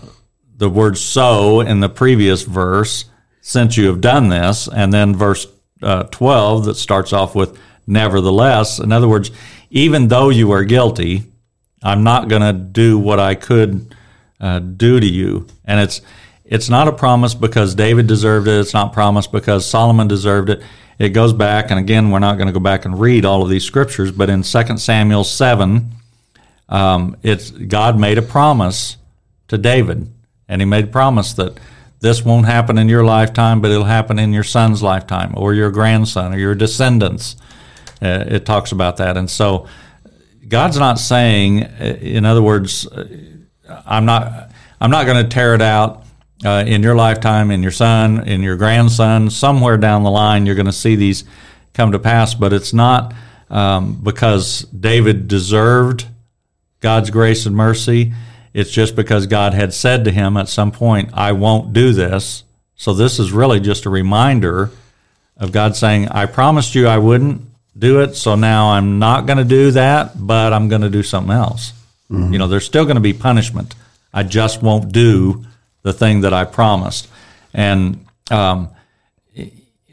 the 0.58 0.70
word 0.70 0.98
"so" 0.98 1.62
in 1.62 1.80
the 1.80 1.90
previous 1.90 2.44
verse. 2.44 3.06
Since 3.42 3.78
you 3.78 3.88
have 3.88 4.02
done 4.02 4.28
this, 4.28 4.68
and 4.68 4.94
then 4.94 5.16
verse 5.16 5.48
uh, 5.82 6.04
twelve 6.04 6.66
that 6.66 6.76
starts 6.76 7.14
off 7.14 7.36
with 7.36 7.58
"nevertheless." 7.88 8.80
In 8.80 8.92
other 8.92 9.08
words, 9.08 9.32
even 9.70 10.08
though 10.08 10.30
you 10.30 10.52
are 10.52 10.64
guilty, 10.64 11.24
I'm 11.84 12.04
not 12.04 12.28
going 12.28 12.42
to 12.42 12.54
do 12.54 12.98
what 12.98 13.20
I 13.20 13.36
could 13.36 13.96
uh, 14.40 14.60
do 14.60 15.00
to 15.00 15.06
you. 15.06 15.48
And 15.66 15.80
it's 15.80 16.02
it's 16.46 16.70
not 16.70 16.88
a 16.88 16.92
promise 16.92 17.36
because 17.36 17.76
David 17.76 18.08
deserved 18.08 18.48
it. 18.48 18.60
It's 18.60 18.74
not 18.74 18.92
promised 18.92 19.32
because 19.32 19.70
Solomon 19.70 20.08
deserved 20.08 20.50
it. 20.50 20.64
It 20.98 21.10
goes 21.10 21.32
back, 21.32 21.70
and 21.70 21.80
again, 21.80 22.10
we're 22.10 22.20
not 22.20 22.38
going 22.38 22.48
to 22.48 22.54
go 22.54 22.60
back 22.60 22.86
and 22.86 23.00
read 23.00 23.24
all 23.24 23.44
of 23.44 23.50
these 23.50 23.64
scriptures, 23.64 24.12
but 24.12 24.30
in 24.30 24.42
2 24.42 24.78
Samuel 24.78 25.24
7, 25.24 25.92
um, 26.68 27.16
it's 27.24 27.52
God 27.52 27.98
made 27.98 28.18
a 28.18 28.22
promise 28.22 28.98
to 29.48 29.58
David, 29.58 30.12
and 30.50 30.62
he 30.62 30.66
made 30.66 30.86
a 30.86 30.88
promise 30.88 31.34
that 31.34 31.58
this 32.00 32.24
won't 32.24 32.46
happen 32.46 32.78
in 32.78 32.90
your 32.90 33.04
lifetime, 33.04 33.62
but 33.62 33.72
it'll 33.72 33.84
happen 33.84 34.20
in 34.20 34.34
your 34.34 34.44
son's 34.44 34.82
lifetime, 34.82 35.34
or 35.36 35.54
your 35.54 35.72
grandson, 35.72 36.34
or 36.34 36.38
your 36.38 36.56
descendants. 36.56 37.36
Uh, 38.02 38.24
it 38.28 38.46
talks 38.46 38.72
about 38.72 38.98
that, 38.98 39.18
and 39.18 39.30
so 39.30 39.68
God's 40.48 40.80
not 40.80 40.98
saying, 41.00 41.64
uh, 41.64 41.98
in 42.02 42.26
other 42.26 42.42
words, 42.42 42.88
uh, 42.88 43.08
I'm 43.86 44.06
not, 44.06 44.52
I'm 44.82 44.90
not 44.90 45.06
going 45.06 45.24
to 45.24 45.30
tear 45.30 45.54
it 45.54 45.62
out 45.62 46.06
uh, 46.44 46.64
in 46.66 46.82
your 46.82 46.96
lifetime, 46.96 47.52
in 47.52 47.62
your 47.62 47.72
son, 47.72 48.28
in 48.28 48.42
your 48.42 48.56
grandson, 48.56 49.30
somewhere 49.30 49.78
down 49.78 50.04
the 50.04 50.12
line, 50.12 50.46
you're 50.46 50.56
going 50.56 50.66
to 50.66 50.72
see 50.72 50.96
these 50.96 51.24
come 51.74 51.92
to 51.92 52.00
pass. 52.00 52.34
But 52.34 52.54
it's 52.54 52.74
not 52.74 53.14
um, 53.50 54.02
because 54.02 54.62
David 54.64 55.28
deserved 55.28 56.08
God's 56.80 57.10
grace 57.10 57.46
and 57.46 57.56
mercy. 57.56 58.14
It's 58.54 58.72
just 58.72 58.96
because 58.96 59.28
God 59.28 59.54
had 59.54 59.74
said 59.74 60.06
to 60.06 60.12
him 60.12 60.38
at 60.38 60.50
some 60.50 60.72
point, 60.72 61.10
I 61.14 61.34
won't 61.34 61.74
do 61.74 61.94
this. 61.94 62.44
So 62.76 62.94
this 62.94 63.20
is 63.20 63.32
really 63.32 63.60
just 63.60 63.86
a 63.86 63.90
reminder 63.90 64.72
of 65.38 65.52
God 65.52 65.76
saying, 65.76 66.08
I 66.10 66.26
promised 66.26 66.76
you 66.76 66.88
I 66.88 66.98
wouldn't 66.98 67.42
do 67.78 68.02
it. 68.02 68.16
So 68.16 68.36
now 68.36 68.72
I'm 68.72 69.00
not 69.00 69.26
going 69.26 69.38
to 69.38 69.46
do 69.46 69.72
that, 69.72 70.14
but 70.16 70.54
I'm 70.54 70.68
going 70.68 70.82
to 70.82 70.90
do 70.90 71.04
something 71.04 71.32
else. 71.32 71.74
Mm-hmm. 72.10 72.34
You 72.34 72.40
know, 72.40 72.48
there's 72.48 72.66
still 72.66 72.86
going 72.86 72.96
to 72.96 73.02
be 73.02 73.14
punishment. 73.14 73.76
I 74.14 74.24
just 74.24 74.62
won't 74.62 74.92
do 74.92 75.46
the 75.84 75.94
thing 75.94 76.22
that 76.22 76.34
I 76.34 76.46
promised. 76.46 77.08
And 77.54 78.06
um, 78.32 78.70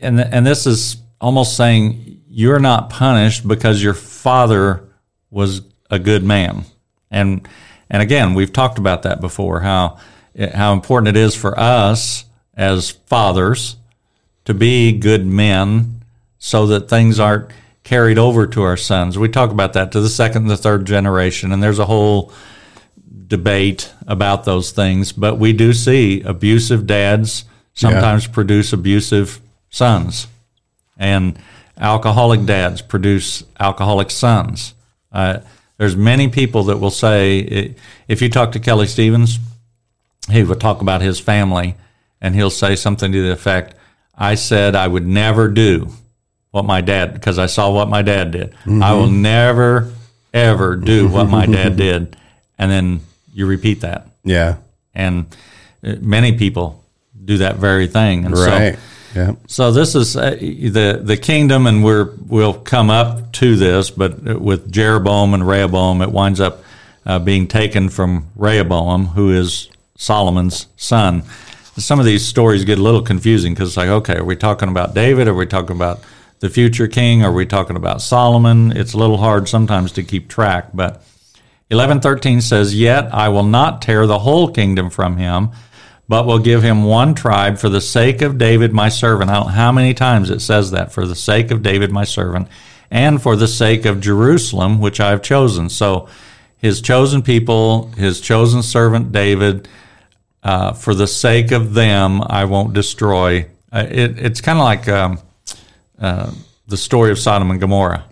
and 0.00 0.20
and 0.20 0.46
this 0.46 0.66
is 0.66 0.96
almost 1.20 1.56
saying 1.56 2.22
you're 2.28 2.58
not 2.58 2.90
punished 2.90 3.46
because 3.46 3.82
your 3.82 3.94
father 3.94 4.84
was 5.30 5.62
a 5.90 5.98
good 5.98 6.22
man. 6.24 6.64
And 7.10 7.46
and 7.90 8.02
again, 8.02 8.34
we've 8.34 8.52
talked 8.52 8.78
about 8.78 9.02
that 9.02 9.20
before 9.20 9.60
how 9.60 9.98
how 10.54 10.72
important 10.72 11.16
it 11.16 11.18
is 11.18 11.34
for 11.34 11.58
us 11.58 12.24
as 12.54 12.90
fathers 12.90 13.76
to 14.44 14.52
be 14.52 14.92
good 14.92 15.26
men 15.26 16.02
so 16.38 16.66
that 16.66 16.90
things 16.90 17.18
aren't 17.18 17.50
carried 17.84 18.18
over 18.18 18.46
to 18.46 18.62
our 18.62 18.76
sons. 18.76 19.18
We 19.18 19.28
talk 19.28 19.50
about 19.50 19.72
that 19.74 19.92
to 19.92 20.00
the 20.00 20.08
second 20.08 20.42
and 20.42 20.50
the 20.50 20.56
third 20.56 20.84
generation 20.86 21.52
and 21.52 21.62
there's 21.62 21.78
a 21.78 21.86
whole 21.86 22.32
debate 23.28 23.92
about 24.06 24.44
those 24.44 24.70
things, 24.70 25.12
but 25.12 25.38
we 25.38 25.52
do 25.52 25.72
see 25.72 26.22
abusive 26.22 26.86
dads 26.86 27.44
sometimes 27.74 28.26
yeah. 28.26 28.32
produce 28.32 28.72
abusive 28.72 29.40
sons, 29.70 30.26
and 30.96 31.38
alcoholic 31.78 32.44
dads 32.46 32.80
produce 32.80 33.44
alcoholic 33.58 34.10
sons. 34.10 34.74
Uh, 35.12 35.40
there's 35.78 35.96
many 35.96 36.28
people 36.28 36.64
that 36.64 36.78
will 36.78 36.90
say, 36.90 37.74
if 38.08 38.22
you 38.22 38.30
talk 38.30 38.52
to 38.52 38.60
Kelly 38.60 38.86
Stevens, 38.86 39.38
he 40.30 40.42
will 40.42 40.56
talk 40.56 40.80
about 40.80 41.02
his 41.02 41.20
family, 41.20 41.76
and 42.20 42.34
he'll 42.34 42.50
say 42.50 42.76
something 42.76 43.12
to 43.12 43.22
the 43.22 43.32
effect, 43.32 43.74
"I 44.16 44.34
said 44.34 44.74
I 44.74 44.88
would 44.88 45.06
never 45.06 45.48
do 45.48 45.90
what 46.50 46.64
my 46.64 46.80
dad 46.80 47.12
because 47.12 47.38
I 47.38 47.46
saw 47.46 47.70
what 47.70 47.88
my 47.88 48.02
dad 48.02 48.32
did. 48.32 48.50
Mm-hmm. 48.50 48.82
I 48.82 48.92
will 48.94 49.10
never 49.10 49.92
ever 50.32 50.76
do 50.76 51.08
what 51.16 51.28
my 51.28 51.46
dad 51.46 51.76
did." 51.76 52.16
And 52.58 52.70
then 52.70 53.00
you 53.32 53.46
repeat 53.46 53.82
that. 53.82 54.08
Yeah. 54.24 54.56
And 54.94 55.26
uh, 55.84 55.96
many 56.00 56.38
people 56.38 56.82
do 57.22 57.38
that 57.38 57.56
very 57.56 57.86
thing. 57.86 58.24
And 58.24 58.36
right. 58.36 58.74
So, 58.74 58.80
yeah. 59.16 59.32
So 59.46 59.72
this 59.72 59.94
is 59.94 60.16
uh, 60.16 60.32
the 60.32 61.00
the 61.02 61.16
kingdom, 61.16 61.66
and 61.66 61.82
we're 61.82 62.10
we'll 62.26 62.52
come 62.52 62.90
up 62.90 63.32
to 63.32 63.56
this, 63.56 63.90
but 63.90 64.22
with 64.22 64.70
Jeroboam 64.70 65.32
and 65.32 65.46
Rehoboam, 65.46 66.02
it 66.02 66.12
winds 66.12 66.38
up 66.38 66.62
uh, 67.06 67.18
being 67.18 67.48
taken 67.48 67.88
from 67.88 68.26
Rehoboam, 68.36 69.06
who 69.06 69.32
is 69.32 69.70
Solomon's 69.96 70.66
son. 70.76 71.22
Some 71.78 71.98
of 71.98 72.04
these 72.06 72.26
stories 72.26 72.64
get 72.64 72.78
a 72.78 72.82
little 72.82 73.02
confusing 73.02 73.54
because 73.54 73.70
it's 73.70 73.76
like, 73.76 73.88
okay, 73.88 74.16
are 74.16 74.24
we 74.24 74.36
talking 74.36 74.68
about 74.68 74.94
David? 74.94 75.28
Are 75.28 75.34
we 75.34 75.46
talking 75.46 75.76
about 75.76 76.00
the 76.40 76.50
future 76.50 76.86
king? 76.86 77.22
Are 77.22 77.32
we 77.32 77.46
talking 77.46 77.76
about 77.76 78.02
Solomon? 78.02 78.72
It's 78.76 78.92
a 78.92 78.98
little 78.98 79.18
hard 79.18 79.48
sometimes 79.48 79.92
to 79.92 80.02
keep 80.02 80.28
track, 80.28 80.68
but 80.74 81.02
11:13 81.70 82.42
says, 82.42 82.74
"Yet 82.74 83.08
I 83.12 83.28
will 83.30 83.44
not 83.44 83.80
tear 83.82 84.06
the 84.06 84.20
whole 84.20 84.48
kingdom 84.48 84.90
from 84.90 85.16
him, 85.16 85.50
but 86.08 86.26
will 86.26 86.38
give 86.38 86.62
him 86.62 86.84
one 86.84 87.14
tribe 87.14 87.58
for 87.58 87.68
the 87.68 87.80
sake 87.80 88.22
of 88.22 88.38
David 88.38 88.72
my 88.72 88.88
servant." 88.88 89.30
I 89.30 89.34
don't 89.34 89.46
know 89.46 89.52
how 89.52 89.72
many 89.72 89.94
times 89.94 90.30
it 90.30 90.40
says 90.40 90.70
that, 90.70 90.92
for 90.92 91.06
the 91.06 91.14
sake 91.14 91.50
of 91.50 91.62
David 91.62 91.90
my 91.90 92.04
servant, 92.04 92.48
and 92.90 93.20
for 93.20 93.36
the 93.36 93.48
sake 93.48 93.84
of 93.84 94.00
Jerusalem 94.00 94.80
which 94.80 95.00
I 95.00 95.10
have 95.10 95.22
chosen. 95.22 95.68
So 95.68 96.08
his 96.56 96.80
chosen 96.80 97.22
people, 97.22 97.88
his 97.96 98.20
chosen 98.20 98.62
servant 98.62 99.12
David, 99.12 99.68
uh, 100.42 100.72
for 100.72 100.94
the 100.94 101.06
sake 101.06 101.50
of 101.50 101.74
them, 101.74 102.22
I 102.22 102.44
won't 102.44 102.72
destroy. 102.72 103.46
Uh, 103.72 103.86
it, 103.90 104.18
it's 104.18 104.40
kind 104.40 104.58
of 104.58 104.64
like 104.64 104.88
um, 104.88 105.18
uh, 105.98 106.32
the 106.66 106.76
story 106.76 107.10
of 107.10 107.18
Sodom 107.18 107.50
and 107.50 107.60
Gomorrah. 107.60 108.04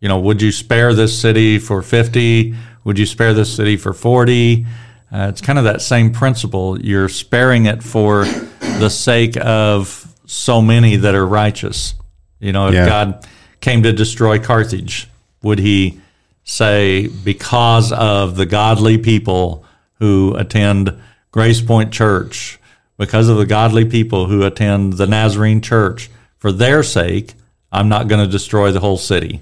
You 0.00 0.08
know, 0.08 0.18
would 0.20 0.42
you 0.42 0.52
spare 0.52 0.94
this 0.94 1.16
city 1.18 1.58
for 1.58 1.82
50 1.82 2.54
would 2.84 2.98
you 2.98 3.06
spare 3.06 3.32
this 3.32 3.54
city 3.54 3.76
for 3.76 3.92
40? 3.92 4.66
Uh, 5.12 5.28
it's 5.28 5.42
kind 5.42 5.58
of 5.58 5.66
that 5.66 5.82
same 5.82 6.10
principle. 6.10 6.80
You're 6.80 7.10
sparing 7.10 7.66
it 7.66 7.82
for 7.82 8.24
the 8.24 8.88
sake 8.88 9.36
of 9.36 10.08
so 10.24 10.62
many 10.62 10.96
that 10.96 11.14
are 11.14 11.26
righteous. 11.26 11.94
You 12.40 12.52
know, 12.52 12.68
if 12.68 12.74
yeah. 12.74 12.86
God 12.86 13.28
came 13.60 13.82
to 13.82 13.92
destroy 13.92 14.38
Carthage, 14.38 15.08
would 15.42 15.58
he 15.58 16.00
say, 16.44 17.08
because 17.08 17.92
of 17.92 18.36
the 18.36 18.46
godly 18.46 18.96
people 18.96 19.66
who 19.94 20.34
attend 20.36 20.98
Grace 21.30 21.60
Point 21.60 21.92
Church, 21.92 22.58
because 22.96 23.28
of 23.28 23.36
the 23.36 23.46
godly 23.46 23.84
people 23.84 24.26
who 24.26 24.42
attend 24.44 24.94
the 24.94 25.06
Nazarene 25.06 25.60
Church, 25.60 26.10
for 26.38 26.50
their 26.50 26.82
sake, 26.82 27.34
I'm 27.70 27.88
not 27.88 28.08
going 28.08 28.24
to 28.24 28.30
destroy 28.30 28.72
the 28.72 28.80
whole 28.80 28.96
city? 28.96 29.40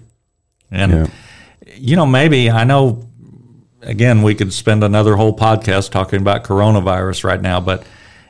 And, 0.71 0.93
yeah. 0.93 1.07
you 1.77 1.97
know, 1.97 2.07
maybe 2.07 2.51
I 2.51 2.65
know 2.65 3.09
again, 3.83 4.23
we 4.23 4.35
could 4.35 4.53
spend 4.53 4.85
another 4.85 5.17
whole 5.17 5.37
podcast 5.37 5.91
talking 5.91 6.21
about 6.21 6.45
coronavirus 6.45 7.25
right 7.25 7.41
now, 7.41 7.61
but 7.61 7.85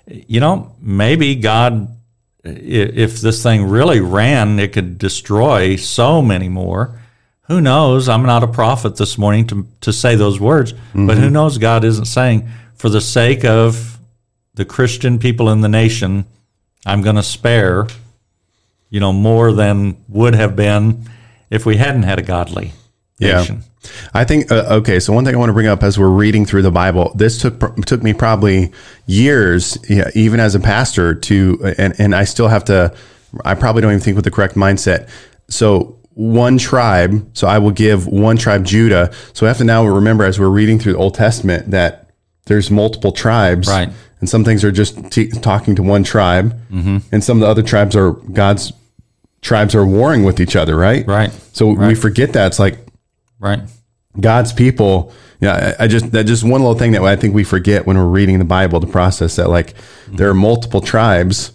you 0.07 0.41
know, 0.41 0.75
maybe 0.81 1.37
God, 1.37 1.97
if 2.43 3.21
this 3.21 3.43
thing 3.43 3.65
really 3.65 4.01
ran, 4.01 4.59
it 4.59 4.73
could 4.73 4.99
destroy 4.99 5.77
so 5.77 6.23
many 6.23 6.49
more. 6.49 6.99
Who 7.43 7.61
knows? 7.61 8.09
I'm 8.09 8.23
not 8.23 8.43
a 8.43 8.49
prophet 8.49 8.97
this 8.97 9.19
morning 9.19 9.47
to, 9.49 9.67
to 9.83 9.93
say 9.93 10.15
those 10.15 10.41
words, 10.41 10.73
mm-hmm. 10.73 11.07
but 11.07 11.19
who 11.19 11.31
knows? 11.31 11.59
God 11.59 11.85
isn't 11.85 12.07
saying 12.07 12.49
for 12.75 12.89
the 12.89 13.01
sake 13.01 13.45
of 13.45 13.99
the 14.55 14.65
Christian 14.65 15.19
people 15.19 15.51
in 15.51 15.61
the 15.61 15.69
nation, 15.69 16.25
I'm 16.87 17.03
going 17.03 17.17
to 17.17 17.23
spare, 17.23 17.87
you 18.89 19.01
know, 19.01 19.13
more 19.13 19.53
than 19.53 19.97
would 20.09 20.35
have 20.35 20.57
been 20.57 21.09
if 21.51 21.67
we 21.67 21.77
hadn't 21.77 22.05
had 22.05 22.19
a 22.19 22.23
godly 22.23 22.73
nation. 23.21 23.57
Yeah. 23.57 23.91
I 24.13 24.25
think 24.25 24.51
uh, 24.53 24.67
okay. 24.71 25.01
So 25.01 25.13
one 25.13 25.25
thing 25.25 25.35
I 25.35 25.39
want 25.39 25.49
to 25.49 25.55
bring 25.55 25.67
up 25.67 25.83
as 25.83 25.99
we're 25.99 26.09
reading 26.09 26.45
through 26.45 26.63
the 26.63 26.71
Bible, 26.71 27.13
this 27.15 27.41
took 27.41 27.85
took 27.87 28.03
me 28.03 28.13
probably 28.13 28.73
years, 29.07 29.79
yeah, 29.89 30.11
even 30.15 30.39
as 30.39 30.55
a 30.55 30.61
pastor, 30.61 31.15
to 31.15 31.75
and 31.79 31.99
and 31.99 32.15
I 32.15 32.25
still 32.25 32.49
have 32.49 32.65
to. 32.67 32.95
I 33.45 33.55
probably 33.55 33.81
don't 33.81 33.93
even 33.93 34.03
think 34.03 34.17
with 34.17 34.25
the 34.25 34.31
correct 34.31 34.55
mindset. 34.55 35.09
So 35.49 35.99
one 36.15 36.59
tribe. 36.59 37.29
So 37.35 37.47
I 37.47 37.59
will 37.59 37.71
give 37.71 38.07
one 38.07 38.37
tribe 38.37 38.65
Judah. 38.65 39.13
So 39.33 39.47
I 39.47 39.49
have 39.49 39.59
to 39.59 39.65
now 39.65 39.87
remember 39.87 40.25
as 40.25 40.39
we're 40.39 40.49
reading 40.49 40.79
through 40.79 40.93
the 40.93 40.99
Old 40.99 41.15
Testament 41.15 41.71
that 41.71 42.11
there's 42.47 42.71
multiple 42.71 43.13
tribes, 43.13 43.69
Right. 43.69 43.89
And 44.19 44.29
some 44.29 44.45
things 44.45 44.65
are 44.65 44.73
just 44.73 45.11
t- 45.11 45.31
talking 45.31 45.75
to 45.77 45.83
one 45.83 46.05
tribe, 46.05 46.53
mm-hmm. 46.71 46.99
and 47.11 47.25
some 47.25 47.39
of 47.39 47.41
the 47.41 47.47
other 47.47 47.63
tribes 47.63 47.97
are 47.97 48.13
God's 48.13 48.71
tribes 49.41 49.75
are 49.75 49.87
warring 49.87 50.25
with 50.25 50.41
each 50.41 50.57
other, 50.57 50.77
right? 50.77 51.07
Right. 51.07 51.33
So 51.55 51.69
we 51.69 51.95
forget 51.95 52.35
that 52.35 52.49
it's 52.49 52.59
like 52.59 52.79
Right. 53.41 53.61
God's 54.21 54.53
people. 54.53 55.13
Yeah, 55.41 55.75
I 55.81 55.85
I 55.85 55.87
just 55.89 56.13
that 56.13 56.25
just 56.27 56.43
one 56.45 56.61
little 56.61 56.75
thing 56.79 56.93
that 56.93 57.03
I 57.03 57.17
think 57.17 57.35
we 57.35 57.43
forget 57.45 57.87
when 57.87 57.97
we're 57.97 58.05
reading 58.05 58.39
the 58.39 58.45
Bible 58.45 58.81
to 58.81 58.87
process 58.87 59.37
that 59.37 59.49
like 59.49 59.75
there 60.09 60.29
are 60.29 60.35
multiple 60.35 60.81
tribes, 60.81 61.53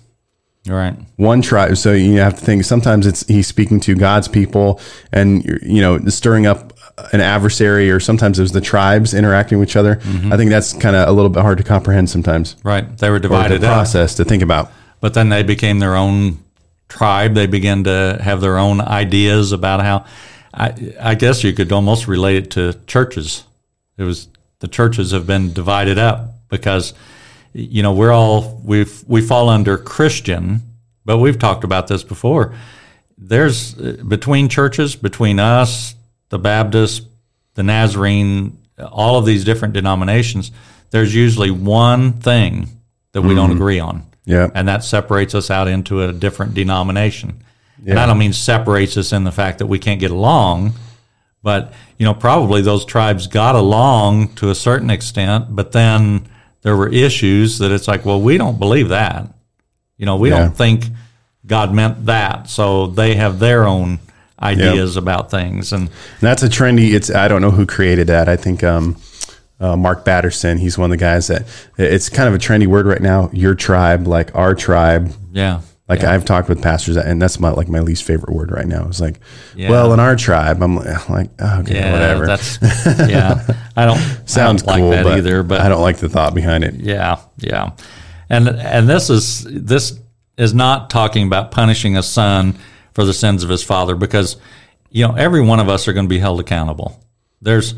Right. 0.67 0.95
one 1.17 1.41
tribe. 1.43 1.77
So 1.77 1.91
you 1.93 2.17
have 2.19 2.39
to 2.39 2.43
think 2.45 2.63
sometimes 2.63 3.05
it's 3.05 3.25
he's 3.27 3.45
speaking 3.47 3.79
to 3.81 3.93
God's 3.95 4.27
people 4.27 4.79
and 5.13 5.43
you 5.63 5.81
know 5.81 5.99
stirring 6.07 6.47
up 6.47 6.73
an 7.13 7.19
adversary, 7.21 7.91
or 7.91 7.99
sometimes 7.99 8.39
it 8.39 8.41
was 8.41 8.53
the 8.53 8.61
tribes 8.61 9.13
interacting 9.13 9.59
with 9.59 9.69
each 9.69 9.75
other. 9.75 9.97
Mm-hmm. 9.97 10.31
I 10.33 10.37
think 10.37 10.49
that's 10.49 10.71
kind 10.73 10.95
of 10.95 11.07
a 11.09 11.11
little 11.11 11.29
bit 11.29 11.41
hard 11.41 11.57
to 11.57 11.63
comprehend 11.63 12.09
sometimes. 12.09 12.55
Right. 12.63 12.97
They 12.97 13.09
were 13.09 13.19
the 13.19 13.23
divided 13.27 13.63
up. 13.65 13.73
process 13.73 14.15
to 14.15 14.23
think 14.25 14.41
about. 14.41 14.71
but 15.01 15.13
then 15.13 15.27
they 15.29 15.43
became 15.43 15.79
their 15.79 15.95
own 15.95 16.39
tribe. 16.87 17.33
They 17.35 17.47
began 17.47 17.83
to 17.83 18.17
have 18.21 18.39
their 18.41 18.57
own 18.57 18.79
ideas 18.81 19.51
about 19.51 19.81
how. 19.81 20.05
I, 20.55 20.93
I 21.01 21.15
guess 21.15 21.43
you 21.43 21.51
could 21.53 21.71
almost 21.71 22.07
relate 22.07 22.35
it 22.37 22.51
to 22.51 22.73
churches. 22.87 23.43
It 23.97 24.03
was 24.03 24.27
the 24.59 24.67
churches 24.67 25.11
have 25.11 25.27
been 25.27 25.51
divided 25.53 25.97
up 25.97 26.29
because, 26.49 26.93
you 27.53 27.83
know, 27.83 27.93
we're 27.93 28.11
all 28.13 28.61
we 28.63 28.85
we 29.07 29.21
fall 29.21 29.49
under 29.49 29.77
Christian, 29.77 30.61
but 31.03 31.17
we've 31.17 31.37
talked 31.39 31.63
about 31.65 31.87
this 31.87 32.03
before. 32.03 32.55
There's 33.17 33.77
uh, 33.77 34.03
between 34.07 34.47
churches, 34.49 34.95
between 34.95 35.39
us, 35.39 35.95
the 36.29 36.39
Baptist, 36.39 37.05
the 37.55 37.63
Nazarene, 37.63 38.57
all 38.79 39.17
of 39.17 39.25
these 39.25 39.43
different 39.43 39.73
denominations. 39.73 40.51
There's 40.91 41.13
usually 41.13 41.51
one 41.51 42.13
thing 42.13 42.69
that 43.11 43.21
we 43.21 43.35
don't 43.35 43.51
agree 43.51 43.79
on 43.79 44.03
Yeah. 44.25 44.49
and 44.53 44.67
that 44.67 44.83
separates 44.83 45.33
us 45.35 45.49
out 45.49 45.67
into 45.67 46.01
a 46.03 46.11
different 46.13 46.53
denomination. 46.53 47.41
And 47.87 47.99
I 47.99 48.05
don't 48.05 48.17
mean 48.17 48.33
separates 48.33 48.97
us 48.97 49.11
in 49.13 49.23
the 49.23 49.31
fact 49.31 49.59
that 49.59 49.65
we 49.67 49.79
can't 49.79 49.99
get 49.99 50.11
along, 50.11 50.73
but 51.43 51.73
you 51.97 52.05
know, 52.05 52.13
probably 52.13 52.61
those 52.61 52.85
tribes 52.85 53.27
got 53.27 53.55
along 53.55 54.35
to 54.35 54.49
a 54.49 54.55
certain 54.55 54.89
extent, 54.89 55.55
but 55.55 55.71
then 55.71 56.27
there 56.61 56.75
were 56.75 56.89
issues 56.89 57.59
that 57.59 57.71
it's 57.71 57.87
like, 57.87 58.05
well, 58.05 58.19
we 58.21 58.37
don't 58.37 58.59
believe 58.59 58.89
that. 58.89 59.27
You 59.97 60.05
know, 60.05 60.15
we 60.17 60.29
Yeah. 60.29 60.39
don't 60.39 60.57
think 60.57 60.85
God 61.45 61.73
meant 61.73 62.05
that. 62.07 62.49
So 62.49 62.87
they 62.87 63.15
have 63.15 63.39
their 63.39 63.65
own 63.65 63.99
ideas 64.41 64.97
about 64.97 65.29
things. 65.31 65.71
And 65.71 65.83
And 65.83 65.89
that's 66.21 66.43
a 66.43 66.49
trendy. 66.49 66.93
It's 66.93 67.09
I 67.11 67.27
don't 67.27 67.41
know 67.41 67.51
who 67.51 67.65
created 67.65 68.07
that. 68.07 68.27
I 68.27 68.35
think 68.35 68.63
um, 68.63 68.97
uh, 69.59 69.77
Mark 69.77 70.03
Batterson. 70.03 70.57
He's 70.59 70.77
one 70.77 70.91
of 70.91 70.97
the 70.97 71.03
guys 71.03 71.27
that 71.27 71.45
it's 71.77 72.09
kind 72.09 72.27
of 72.27 72.33
a 72.33 72.39
trendy 72.39 72.67
word 72.67 72.85
right 72.87 73.01
now. 73.01 73.29
Your 73.31 73.55
tribe, 73.55 74.07
like 74.07 74.33
our 74.35 74.55
tribe. 74.55 75.13
yeah. 75.31 75.61
Like 75.87 76.03
I've 76.03 76.25
talked 76.25 76.49
with 76.49 76.63
pastors, 76.63 76.97
and 76.97 77.21
that's 77.21 77.39
my 77.39 77.51
like 77.51 77.69
my 77.69 77.79
least 77.79 78.03
favorite 78.05 78.33
word 78.33 78.51
right 78.51 78.65
now. 78.65 78.87
It's 78.87 78.99
like, 78.99 79.19
Yeah. 79.55 79.69
well, 79.69 79.93
in 79.93 79.99
our 79.99 80.15
tribe, 80.15 80.63
I'm 80.63 80.75
like, 80.77 80.87
oh, 81.39 81.59
okay, 81.59 81.75
Yeah, 81.75 81.91
whatever. 81.91 82.25
That's 82.25 82.57
yeah. 83.07 83.45
I 83.75 83.85
don't 83.85 83.99
Sounds 84.27 84.63
I 84.63 84.65
don't 84.65 84.79
cool, 84.79 84.89
like 84.89 84.97
that 84.97 85.03
but 85.03 85.17
either. 85.19 85.43
But 85.43 85.61
I 85.61 85.69
don't 85.69 85.81
like 85.81 85.97
the 85.97 86.09
thought 86.09 86.33
behind 86.33 86.63
it. 86.63 86.73
Yeah, 86.75 87.17
yeah, 87.37 87.71
and 88.29 88.49
and 88.49 88.89
this 88.89 89.11
is 89.11 89.43
this 89.43 89.99
is 90.37 90.53
not 90.55 90.89
talking 90.89 91.27
about 91.27 91.51
punishing 91.51 91.97
a 91.97 92.03
son 92.03 92.55
for 92.93 93.05
the 93.05 93.13
sins 93.13 93.43
of 93.43 93.49
his 93.49 93.61
father 93.63 93.93
because 93.95 94.37
you 94.89 95.07
know 95.07 95.13
every 95.13 95.41
one 95.41 95.59
of 95.59 95.69
us 95.69 95.87
are 95.87 95.93
going 95.93 96.05
to 96.07 96.09
be 96.09 96.19
held 96.19 96.39
accountable. 96.39 96.99
There's 97.43 97.75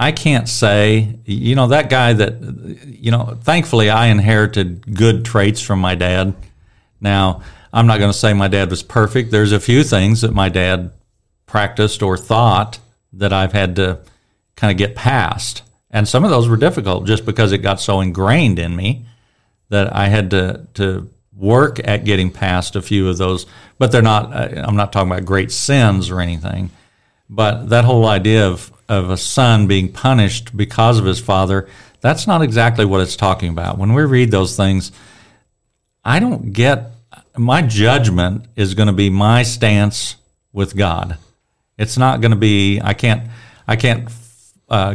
I 0.00 0.10
can't 0.10 0.48
say 0.48 1.20
you 1.24 1.54
know 1.54 1.68
that 1.68 1.90
guy 1.90 2.12
that 2.12 2.42
you 2.86 3.12
know. 3.12 3.38
Thankfully, 3.42 3.88
I 3.88 4.06
inherited 4.06 4.96
good 4.96 5.24
traits 5.24 5.60
from 5.60 5.78
my 5.78 5.94
dad. 5.94 6.34
Now 7.00 7.42
I'm 7.72 7.86
not 7.86 7.98
going 7.98 8.12
to 8.12 8.18
say 8.18 8.32
my 8.32 8.48
dad 8.48 8.70
was 8.70 8.82
perfect. 8.82 9.30
There's 9.30 9.52
a 9.52 9.60
few 9.60 9.84
things 9.84 10.22
that 10.22 10.32
my 10.32 10.48
dad 10.48 10.92
practiced 11.46 12.02
or 12.02 12.16
thought 12.16 12.78
that 13.12 13.32
I've 13.32 13.52
had 13.52 13.76
to 13.76 14.00
kind 14.56 14.70
of 14.70 14.78
get 14.78 14.96
past. 14.96 15.62
And 15.90 16.08
some 16.08 16.24
of 16.24 16.30
those 16.30 16.48
were 16.48 16.56
difficult 16.56 17.06
just 17.06 17.24
because 17.24 17.52
it 17.52 17.58
got 17.58 17.80
so 17.80 18.00
ingrained 18.00 18.58
in 18.58 18.74
me 18.74 19.04
that 19.68 19.94
I 19.94 20.08
had 20.08 20.30
to, 20.30 20.66
to 20.74 21.10
work 21.36 21.78
at 21.86 22.04
getting 22.04 22.30
past 22.30 22.76
a 22.76 22.82
few 22.82 23.08
of 23.08 23.18
those. 23.18 23.46
But 23.78 23.92
they're 23.92 24.02
not, 24.02 24.32
I'm 24.34 24.76
not 24.76 24.92
talking 24.92 25.10
about 25.10 25.24
great 25.24 25.52
sins 25.52 26.10
or 26.10 26.20
anything. 26.20 26.70
But 27.28 27.68
that 27.70 27.84
whole 27.84 28.06
idea 28.06 28.46
of, 28.46 28.72
of 28.88 29.10
a 29.10 29.16
son 29.16 29.66
being 29.66 29.92
punished 29.92 30.56
because 30.56 30.98
of 30.98 31.04
his 31.04 31.20
father, 31.20 31.68
that's 32.00 32.26
not 32.26 32.42
exactly 32.42 32.84
what 32.84 33.00
it's 33.00 33.16
talking 33.16 33.50
about. 33.50 33.78
When 33.78 33.92
we 33.92 34.02
read 34.04 34.30
those 34.30 34.56
things, 34.56 34.92
I 36.06 36.20
don't 36.20 36.52
get 36.52 36.92
my 37.36 37.62
judgment 37.62 38.46
is 38.54 38.74
going 38.74 38.86
to 38.86 38.92
be 38.92 39.10
my 39.10 39.42
stance 39.42 40.14
with 40.52 40.76
God. 40.76 41.18
It's 41.76 41.98
not 41.98 42.20
going 42.20 42.30
to 42.30 42.36
be 42.36 42.80
I 42.80 42.94
can't 42.94 43.28
I 43.66 43.74
can't 43.74 44.08
uh, 44.68 44.94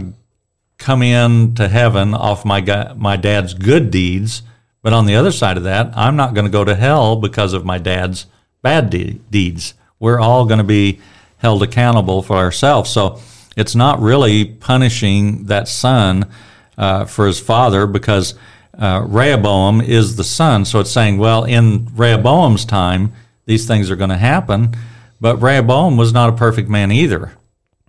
come 0.77 1.01
in 1.01 1.53
to 1.55 1.67
heaven 1.67 2.13
off 2.13 2.45
my 2.45 2.61
my 2.95 3.17
dad's 3.17 3.53
good 3.53 3.91
deeds, 3.91 4.41
but 4.81 4.93
on 4.93 5.05
the 5.05 5.15
other 5.15 5.33
side 5.33 5.57
of 5.57 5.63
that, 5.63 5.91
I'm 5.97 6.15
not 6.15 6.33
going 6.33 6.45
to 6.45 6.51
go 6.51 6.63
to 6.63 6.75
hell 6.75 7.17
because 7.17 7.51
of 7.51 7.65
my 7.65 7.77
dad's 7.77 8.25
bad 8.61 8.89
de- 8.89 9.19
deeds. 9.29 9.73
We're 9.99 10.19
all 10.19 10.45
going 10.45 10.59
to 10.59 10.63
be 10.63 11.01
held 11.37 11.61
accountable 11.61 12.21
for 12.21 12.37
ourselves. 12.37 12.89
So 12.89 13.19
it's 13.57 13.75
not 13.75 13.99
really 13.99 14.45
punishing 14.45 15.47
that 15.47 15.67
son 15.67 16.31
uh, 16.77 17.03
for 17.03 17.27
his 17.27 17.39
father 17.41 17.85
because 17.85 18.33
uh, 18.81 19.05
Rehoboam 19.07 19.79
is 19.79 20.15
the 20.15 20.23
son. 20.23 20.65
So 20.65 20.79
it's 20.79 20.91
saying, 20.91 21.19
well, 21.19 21.43
in 21.43 21.87
Rehoboam's 21.95 22.65
time, 22.65 23.13
these 23.45 23.67
things 23.67 23.91
are 23.91 23.95
going 23.95 24.09
to 24.09 24.17
happen. 24.17 24.75
But 25.21 25.37
Rehoboam 25.37 25.97
was 25.97 26.11
not 26.11 26.29
a 26.29 26.35
perfect 26.35 26.67
man 26.67 26.91
either. 26.91 27.31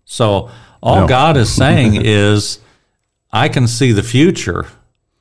So 0.05 0.51
all 0.83 1.01
No. 1.01 1.09
God 1.09 1.39
is 1.39 1.51
saying 1.51 1.95
is, 2.05 2.59
I 3.33 3.49
can 3.49 3.67
see 3.67 3.93
the 3.93 4.03
future. 4.03 4.67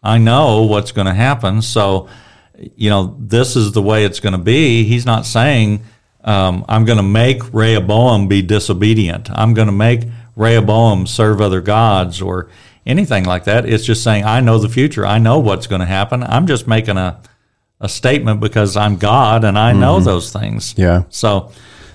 I 0.03 0.17
know 0.17 0.63
what's 0.63 0.91
going 0.91 1.07
to 1.07 1.13
happen. 1.13 1.61
So, 1.61 2.09
you 2.75 2.89
know, 2.89 3.15
this 3.17 3.55
is 3.55 3.71
the 3.71 3.81
way 3.81 4.03
it's 4.03 4.19
going 4.19 4.33
to 4.33 4.39
be. 4.39 4.83
He's 4.83 5.05
not 5.05 5.25
saying, 5.25 5.83
um, 6.25 6.65
I'm 6.67 6.83
going 6.83 6.97
to 6.97 7.03
make 7.03 7.53
Rehoboam 7.53 8.27
be 8.27 8.41
disobedient. 8.41 9.29
I'm 9.31 9.53
going 9.53 9.67
to 9.67 9.71
make 9.71 10.01
Rehoboam 10.35 11.07
serve 11.07 11.39
other 11.39 11.61
gods 11.61 12.21
or 12.21 12.49
anything 12.91 13.23
like 13.23 13.45
that. 13.45 13.65
It's 13.65 13.83
just 13.83 14.03
saying, 14.03 14.25
I 14.25 14.41
know 14.41 14.59
the 14.59 14.69
future. 14.69 15.05
I 15.05 15.17
know 15.17 15.39
what's 15.39 15.65
going 15.65 15.81
to 15.81 15.87
happen. 15.87 16.23
I'm 16.23 16.45
just 16.45 16.67
making 16.67 16.97
a, 16.97 17.19
a 17.79 17.89
statement 17.89 18.39
because 18.39 18.77
I'm 18.77 18.97
God 18.97 19.43
and 19.43 19.57
I 19.57 19.73
know 19.73 19.99
those 19.99 20.31
things. 20.31 20.75
Yeah. 20.77 21.03
So, 21.09 21.51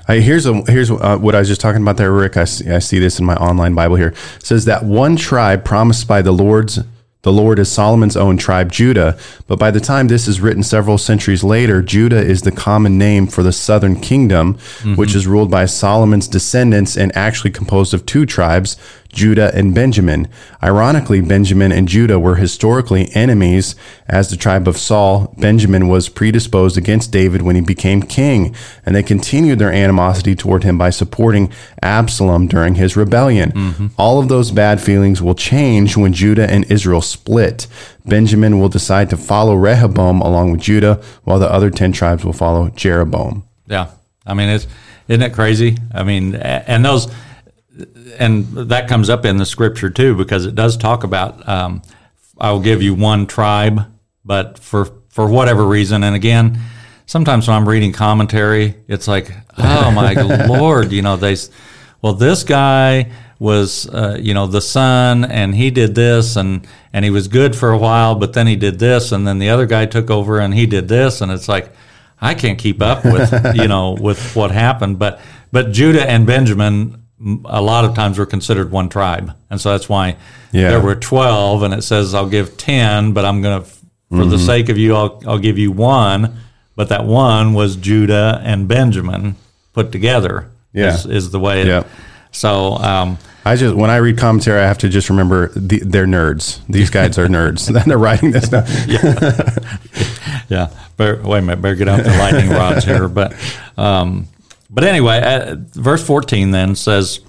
I, 0.09 0.21
here's 0.21 0.47
a 0.47 0.63
here's 0.71 0.91
uh, 0.91 1.19
what 1.19 1.35
I 1.35 1.41
was 1.41 1.49
just 1.49 1.61
talking 1.61 1.83
about 1.83 1.97
there, 1.97 2.13
Rick. 2.13 2.37
I 2.37 2.45
see, 2.45 2.71
I 2.71 2.79
see 2.79 2.99
this 2.99 3.19
in 3.19 3.25
my 3.25 3.35
online 3.37 3.75
Bible 3.75 3.97
here. 3.97 4.15
It 4.37 4.47
says 4.47 4.65
that 4.67 4.85
one 4.85 5.17
tribe 5.17 5.65
promised 5.65 6.07
by 6.07 6.23
the 6.23 6.33
Lord's 6.33 6.79
the 7.27 7.33
Lord 7.33 7.59
is 7.59 7.69
Solomon's 7.69 8.17
own 8.17 8.37
tribe, 8.37 8.71
Judah. 8.71 9.19
But 9.49 9.59
by 9.59 9.73
the 9.73 9.81
time 9.81 10.07
this 10.07 10.29
is 10.29 10.41
written 10.41 10.63
several 10.63 10.97
centuries 10.97 11.43
later, 11.43 11.83
Judah 11.83 12.21
is 12.21 12.43
the 12.43 12.53
common 12.53 12.99
name 12.99 13.27
for 13.27 13.43
the 13.43 13.53
southern 13.53 14.01
kingdom, 14.01 14.59
which 14.95 15.13
is 15.17 15.27
ruled 15.27 15.51
by 15.51 15.67
Solomon's 15.67 16.29
descendants 16.29 16.97
and 16.97 17.11
actually 17.17 17.51
composed 17.51 17.93
of 17.93 18.07
two 18.07 18.27
tribes, 18.27 18.77
Judah 19.17 19.51
and 19.55 19.75
Benjamin. 19.75 20.29
Ironically, 20.63 21.21
Benjamin 21.21 21.73
and 21.73 21.89
Judah 21.89 22.21
were 22.21 22.37
historically 22.37 23.11
enemies. 23.15 23.75
As 24.07 24.31
the 24.31 24.37
tribe 24.37 24.69
of 24.69 24.77
Saul, 24.77 25.35
Benjamin 25.39 25.89
was 25.89 26.09
predisposed 26.09 26.77
against 26.77 27.11
David 27.11 27.43
when 27.43 27.57
he 27.57 27.63
became 27.63 28.03
king, 28.03 28.55
and 28.85 28.95
they 28.95 29.03
continued 29.03 29.59
their 29.59 29.73
animosity 29.73 30.37
toward 30.37 30.63
him 30.63 30.79
by 30.79 30.91
supporting 30.91 31.51
Absalom 31.83 32.47
during 32.47 32.77
his 32.77 32.97
rebellion. 32.97 33.51
Mm-hmm. 33.51 33.87
All 33.99 34.21
of 34.21 34.29
those 34.29 34.53
bad 34.53 34.81
feelings 34.81 35.21
will 35.21 35.35
change 35.35 35.97
when 35.97 36.13
Judah 36.13 36.49
and 36.49 36.71
Israel 36.71 37.01
split. 37.01 37.67
Benjamin 38.05 38.61
will 38.61 38.69
decide 38.69 39.11
to 39.11 39.17
follow 39.17 39.57
Rehoboam 39.57 40.21
along 40.21 40.53
with 40.53 40.61
Judah, 40.61 41.03
while 41.25 41.39
the 41.39 41.51
other 41.51 41.71
10 41.71 41.93
tribes 41.93 42.25
will 42.25 42.33
follow 42.33 42.69
Jeroboam. 42.71 43.45
Yeah, 43.67 43.91
I 44.25 44.35
mean, 44.35 44.51
it's 44.51 44.67
isn't 45.09 45.23
it 45.23 45.33
crazy? 45.35 45.77
I 45.95 46.03
mean, 46.03 46.35
and 46.35 46.85
those, 46.85 47.13
and 48.19 48.47
that 48.71 48.89
comes 48.89 49.11
up 49.11 49.25
in 49.25 49.37
the 49.37 49.47
scripture 49.47 49.91
too 49.91 50.15
because 50.17 50.47
it 50.47 50.55
does 50.55 50.77
talk 50.77 51.05
about. 51.05 51.47
Um, 51.49 51.83
I 52.39 52.53
will 52.53 52.61
give 52.61 52.83
you 52.83 52.95
one 52.95 53.27
tribe, 53.27 53.93
but 54.25 54.59
for 54.59 54.87
for 55.09 55.29
whatever 55.29 55.67
reason, 55.67 56.05
and 56.05 56.15
again, 56.15 56.61
sometimes 57.07 57.49
when 57.49 57.57
I'm 57.57 57.69
reading 57.69 57.93
commentary, 57.93 58.75
it's 58.89 59.09
like, 59.09 59.31
oh 59.57 59.91
my 59.95 60.13
lord, 60.47 60.93
you 60.93 61.03
know, 61.03 61.17
they, 61.17 61.37
well, 62.03 62.13
this 62.13 62.45
guy 62.45 63.11
was, 63.39 63.89
uh, 63.89 64.19
you 64.21 64.35
know, 64.35 64.47
the 64.47 64.61
son, 64.61 65.25
and 65.25 65.55
he 65.55 65.71
did 65.71 65.95
this, 65.95 66.37
and 66.37 66.67
and 66.93 67.05
he 67.05 67.11
was 67.11 67.29
good 67.29 67.57
for 67.57 67.71
a 67.71 67.79
while, 67.79 68.15
but 68.15 68.33
then 68.33 68.47
he 68.47 68.57
did 68.57 68.79
this, 68.79 69.13
and 69.13 69.27
then 69.27 69.39
the 69.39 69.51
other 69.51 69.67
guy 69.67 69.87
took 69.87 70.11
over, 70.11 70.41
and 70.41 70.55
he 70.55 70.67
did 70.67 70.89
this, 70.89 71.21
and 71.21 71.31
it's 71.33 71.49
like, 71.49 71.73
I 72.21 72.35
can't 72.35 72.59
keep 72.59 72.81
up 72.81 73.05
with, 73.05 73.57
you 73.57 73.69
know, 73.69 73.93
with 73.93 74.35
what 74.35 74.51
happened, 74.51 74.99
but 74.99 75.21
but 75.53 75.73
Judah 75.73 76.09
and 76.09 76.27
Benjamin. 76.27 77.03
A 77.47 77.63
lot 77.63 77.85
of 77.87 77.95
times 77.95 78.19
were 78.19 78.27
considered 78.27 78.71
one 78.71 78.89
tribe, 78.91 79.33
and 79.49 79.59
so 79.61 79.71
that's 79.73 79.89
why 79.89 80.17
Yeah. 80.53 80.69
there 80.71 80.81
were 80.81 80.95
twelve. 80.95 81.63
And 81.63 81.73
it 81.73 81.83
says, 81.83 82.13
"I'll 82.15 82.29
give 82.29 82.57
ten, 82.59 83.13
but 83.13 83.25
I'm 83.25 83.41
going 83.43 83.63
to, 83.63 83.69
for 84.11 84.25
the 84.27 84.37
Mm-hmm. 84.37 84.47
sake 84.47 84.69
of 84.69 84.77
you, 84.77 84.95
I'll, 84.95 85.23
I'll 85.27 85.39
give 85.39 85.57
you 85.59 85.73
one." 85.73 86.37
But 86.77 86.91
that 86.91 87.07
one 87.07 87.55
was 87.55 87.77
Judah 87.77 88.41
and 88.45 88.69
Benjamin 88.69 89.37
put 89.73 89.93
together. 89.93 90.51
Yeah. 90.75 90.93
is, 90.95 91.07
is 91.07 91.31
the 91.31 91.41
way. 91.41 91.63
It, 91.63 91.69
Yeah. 91.69 91.85
So 92.33 92.73
um, 92.75 93.17
I 93.47 93.57
just 93.57 93.75
when 93.75 93.89
I 93.89 93.97
read 93.97 94.19
commentary, 94.19 94.61
I 94.61 94.67
have 94.67 94.77
to 94.79 94.91
just 94.91 95.09
remember 95.09 95.49
the, 95.57 95.79
they're 95.79 96.05
nerds. 96.05 96.61
These 96.69 96.91
guys 96.91 97.17
are 97.17 97.29
nerds. 97.29 97.67
Then 97.73 97.85
they're 97.87 97.97
writing 97.97 98.31
this 98.33 98.45
stuff. 98.45 98.69
yeah. 100.51 100.69
Bear, 100.99 101.17
wait 101.23 101.39
a 101.39 101.43
minute. 101.43 101.63
Better 101.63 101.75
get 101.77 101.89
out 101.89 102.05
the 102.05 102.11
lightning 102.11 102.51
rods 102.51 102.85
here. 102.85 103.09
But 103.09 103.35
um, 103.79 104.29
but 104.77 104.85
anyway, 104.85 105.23
uh, 105.23 105.57
verse 105.73 106.05
fourteen 106.05 106.51
then 106.51 106.75
says, 106.75 107.21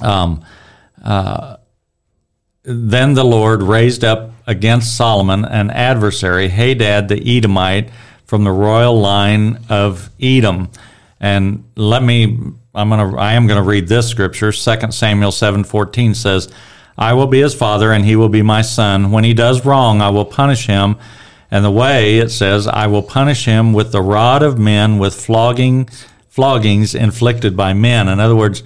um, 0.00 0.44
uh, 1.02 1.56
then 2.62 3.14
the 3.14 3.24
Lord 3.24 3.60
raised 3.64 4.04
up 4.04 4.30
against 4.46 4.96
Solomon 4.96 5.44
an 5.44 5.70
adversary, 5.70 6.46
Hadad 6.46 7.08
the 7.08 7.36
Edomite, 7.36 7.90
from 8.24 8.44
the 8.44 8.52
royal 8.52 9.00
line 9.00 9.58
of 9.68 10.10
Edom. 10.20 10.70
And 11.18 11.64
let 11.74 12.04
me, 12.04 12.38
I'm 12.72 12.88
gonna, 12.88 13.16
I 13.16 13.32
am 13.32 13.48
gonna 13.48 13.64
read 13.64 13.88
this 13.88 14.08
scripture. 14.08 14.52
2 14.52 14.92
Samuel 14.92 15.32
seven 15.32 15.64
fourteen 15.64 16.14
says, 16.14 16.52
"I 16.96 17.14
will 17.14 17.26
be 17.26 17.40
his 17.40 17.52
father, 17.52 17.90
and 17.90 18.04
he 18.04 18.14
will 18.14 18.28
be 18.28 18.42
my 18.42 18.62
son. 18.62 19.10
When 19.10 19.24
he 19.24 19.34
does 19.34 19.66
wrong, 19.66 20.00
I 20.00 20.10
will 20.10 20.24
punish 20.24 20.68
him." 20.68 20.98
And 21.50 21.64
the 21.64 21.70
way 21.72 22.18
it 22.18 22.30
says, 22.30 22.68
"I 22.68 22.86
will 22.86 23.02
punish 23.02 23.44
him 23.44 23.72
with 23.72 23.90
the 23.90 24.00
rod 24.00 24.44
of 24.44 24.56
men, 24.56 24.98
with 24.98 25.14
flogging, 25.14 25.88
floggings 26.30 26.94
inflicted 26.94 27.56
by 27.56 27.74
men." 27.74 28.08
In 28.08 28.20
other 28.20 28.36
words, 28.36 28.62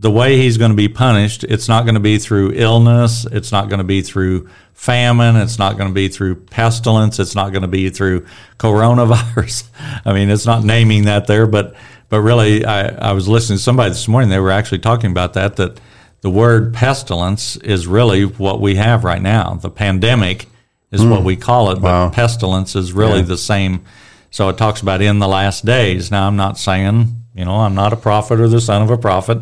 the 0.00 0.10
way 0.10 0.38
he's 0.38 0.56
going 0.56 0.70
to 0.70 0.76
be 0.76 0.88
punished, 0.88 1.44
it's 1.44 1.68
not 1.68 1.84
going 1.84 1.94
to 1.94 2.00
be 2.00 2.18
through 2.18 2.52
illness, 2.54 3.26
it's 3.30 3.52
not 3.52 3.68
going 3.68 3.78
to 3.78 3.84
be 3.84 4.00
through 4.00 4.48
famine, 4.72 5.36
it's 5.36 5.58
not 5.58 5.76
going 5.76 5.90
to 5.90 5.94
be 5.94 6.08
through 6.08 6.34
pestilence, 6.36 7.18
it's 7.18 7.34
not 7.34 7.50
going 7.50 7.62
to 7.62 7.68
be 7.68 7.90
through 7.90 8.26
coronavirus. 8.58 9.68
I 10.06 10.14
mean, 10.14 10.30
it's 10.30 10.46
not 10.46 10.64
naming 10.64 11.04
that 11.04 11.26
there, 11.26 11.46
but 11.46 11.74
but 12.08 12.22
really, 12.22 12.64
I, 12.64 13.10
I 13.10 13.12
was 13.12 13.28
listening 13.28 13.58
to 13.58 13.62
somebody 13.62 13.90
this 13.90 14.08
morning. 14.08 14.30
They 14.30 14.40
were 14.40 14.50
actually 14.50 14.80
talking 14.80 15.10
about 15.12 15.34
that 15.34 15.56
that 15.56 15.78
the 16.22 16.30
word 16.30 16.74
pestilence 16.74 17.56
is 17.56 17.86
really 17.86 18.24
what 18.24 18.60
we 18.60 18.74
have 18.76 19.04
right 19.04 19.22
now. 19.22 19.54
The 19.54 19.70
pandemic 19.70 20.46
is 20.90 21.04
what 21.04 21.20
hmm. 21.20 21.26
we 21.26 21.36
call 21.36 21.70
it, 21.70 21.76
but 21.76 21.82
Wow. 21.84 22.08
pestilence 22.08 22.74
is 22.74 22.92
really 22.92 23.20
Yeah. 23.20 23.26
the 23.26 23.38
same. 23.38 23.82
So 24.30 24.48
it 24.48 24.56
talks 24.58 24.80
about 24.80 25.02
in 25.02 25.18
the 25.18 25.28
last 25.28 25.64
days. 25.64 26.10
Now, 26.10 26.26
I'm 26.26 26.36
not 26.36 26.56
saying, 26.58 27.14
you 27.34 27.44
know, 27.44 27.56
I'm 27.56 27.74
not 27.74 27.92
a 27.92 27.96
prophet 27.96 28.38
or 28.40 28.48
the 28.48 28.60
son 28.60 28.82
of 28.82 28.90
a 28.90 28.96
prophet. 28.98 29.38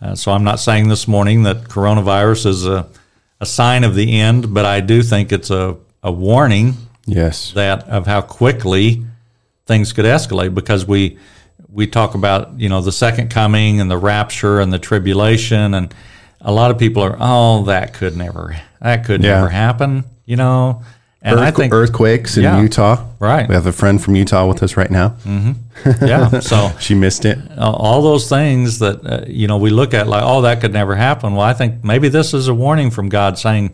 Uh, 0.00 0.14
so 0.14 0.32
I'm 0.32 0.44
not 0.44 0.58
saying 0.58 0.88
this 0.88 1.06
morning 1.06 1.42
that 1.44 1.64
coronavirus 1.64 2.46
is 2.46 2.66
a, 2.66 2.88
a 3.40 3.46
sign 3.46 3.84
of 3.84 3.94
the 3.94 4.18
end, 4.20 4.52
but 4.54 4.64
I 4.64 4.80
do 4.80 5.02
think 5.02 5.32
it's 5.32 5.50
a, 5.50 5.76
a 6.02 6.10
warning 6.12 6.74
Yes. 7.04 7.52
that 7.52 7.88
of 7.88 8.06
how 8.06 8.20
quickly 8.22 9.04
things 9.66 9.92
could 9.92 10.04
escalate 10.04 10.54
because 10.54 10.86
we 10.86 11.18
we 11.68 11.86
talk 11.86 12.14
about 12.14 12.60
you 12.60 12.68
know 12.68 12.80
the 12.80 12.92
second 12.92 13.28
coming 13.30 13.80
and 13.80 13.90
the 13.90 13.96
rapture 13.98 14.60
and 14.60 14.72
the 14.72 14.78
tribulation 14.78 15.74
and 15.74 15.92
a 16.40 16.52
lot 16.52 16.70
of 16.70 16.78
people 16.78 17.02
are 17.02 17.16
oh 17.18 17.64
that 17.64 17.92
could 17.94 18.16
never 18.16 18.56
that 18.80 19.04
could 19.04 19.22
Yeah. 19.22 19.34
never 19.36 19.48
happen 19.48 20.04
you 20.26 20.36
know 20.36 20.82
and 21.24 21.38
I 21.40 21.50
think 21.52 21.72
earthquakes 21.72 22.36
in 22.36 22.42
Yeah. 22.42 22.60
Utah. 22.60 23.04
Right. 23.20 23.48
We 23.48 23.54
have 23.54 23.66
a 23.66 23.72
friend 23.72 24.02
from 24.02 24.16
Utah 24.16 24.46
with 24.48 24.62
us 24.62 24.76
right 24.76 24.90
now. 24.90 25.16
yeah 26.02 26.40
so 26.40 26.70
She 26.80 26.94
missed 26.94 27.24
it. 27.24 27.38
all 27.58 28.02
those 28.02 28.28
things 28.28 28.78
that 28.80 29.04
uh, 29.06 29.24
you 29.26 29.46
know 29.48 29.56
we 29.58 29.70
look 29.70 29.94
at 29.94 30.06
like 30.06 30.22
oh 30.24 30.42
that 30.42 30.60
could 30.60 30.72
never 30.72 30.94
happen 30.94 31.34
well 31.34 31.44
i 31.44 31.52
think 31.54 31.82
maybe 31.82 32.08
this 32.08 32.34
is 32.34 32.46
a 32.46 32.54
warning 32.54 32.90
from 32.90 33.08
god 33.08 33.36
saying 33.38 33.72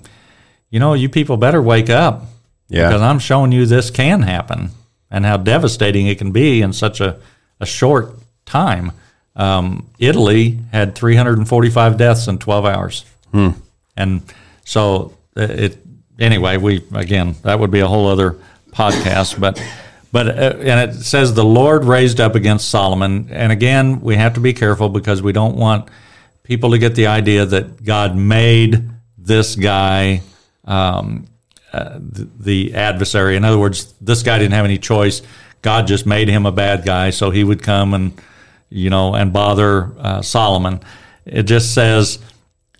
you 0.71 0.81
know 0.81 0.95
you 0.95 1.09
people 1.11 1.37
better 1.37 1.61
wake 1.61 1.91
up 1.91 2.25
Yeah. 2.69 2.89
because 2.89 3.03
i'm 3.03 3.19
showing 3.19 3.53
you 3.53 3.67
this 3.67 3.91
can 3.91 4.23
happen 4.23 4.71
and 5.11 5.27
how 5.27 5.37
devastating 5.37 6.07
it 6.07 6.17
can 6.19 6.33
be 6.33 6.63
in 6.63 6.73
such 6.73 7.01
a, 7.03 7.19
a 7.61 7.67
short 7.67 8.15
time 8.47 8.93
um, 9.37 9.87
italy 9.99 10.59
had 10.73 10.95
345 10.95 11.97
deaths 11.99 12.27
in 12.29 12.39
12 12.39 12.65
hours 12.65 13.05
and 13.97 14.23
so 14.65 15.13
uh, 15.37 15.43
it 15.43 15.77
anyway 16.19 16.57
we 16.57 16.85
again 16.95 17.35
that 17.43 17.59
would 17.59 17.71
be 17.71 17.81
a 17.81 17.87
whole 17.87 18.09
other 18.09 18.37
podcast 18.73 19.39
but 19.39 19.63
but 20.11 20.29
uh, 20.29 20.57
and 20.61 20.91
it 20.91 20.95
says 20.95 21.35
the 21.35 21.45
lord 21.45 21.85
raised 21.85 22.21
up 22.21 22.35
against 22.35 22.69
solomon. 22.69 23.29
And 23.31 23.53
again 23.53 24.01
we 24.01 24.17
have 24.17 24.35
to 24.35 24.41
be 24.41 24.53
careful 24.53 24.89
because 24.89 25.23
we 25.23 25.33
don't 25.33 25.57
want 25.57 25.89
people 26.43 26.71
to 26.71 26.79
get 26.79 26.95
the 26.95 27.07
idea 27.07 27.45
that 27.47 27.85
god 27.85 28.17
made 28.17 28.89
this 29.17 29.55
guy 29.55 30.23
um, 30.65 31.27
uh, 31.73 31.99
the, 31.99 32.29
the 32.39 32.75
adversary. 32.75 33.37
In 33.37 33.45
other 33.45 33.59
words 33.59 33.93
this 34.01 34.23
guy 34.23 34.39
didn't 34.39 34.55
have 34.55 34.65
any 34.65 34.79
choice. 34.79 35.23
God 35.61 35.87
just 35.87 36.07
made 36.07 36.29
him 36.29 36.47
a 36.47 36.53
bad 36.53 36.85
guy 36.85 37.11
so 37.11 37.31
he 37.31 37.45
would 37.45 37.63
come 37.63 37.95
and 37.95 38.21
you 38.71 38.91
know 38.91 39.15
and 39.15 39.33
bother 39.33 39.93
uh, 39.99 40.23
solomon. 40.23 40.81
It 41.27 41.43
just 41.43 41.75
says 41.75 42.19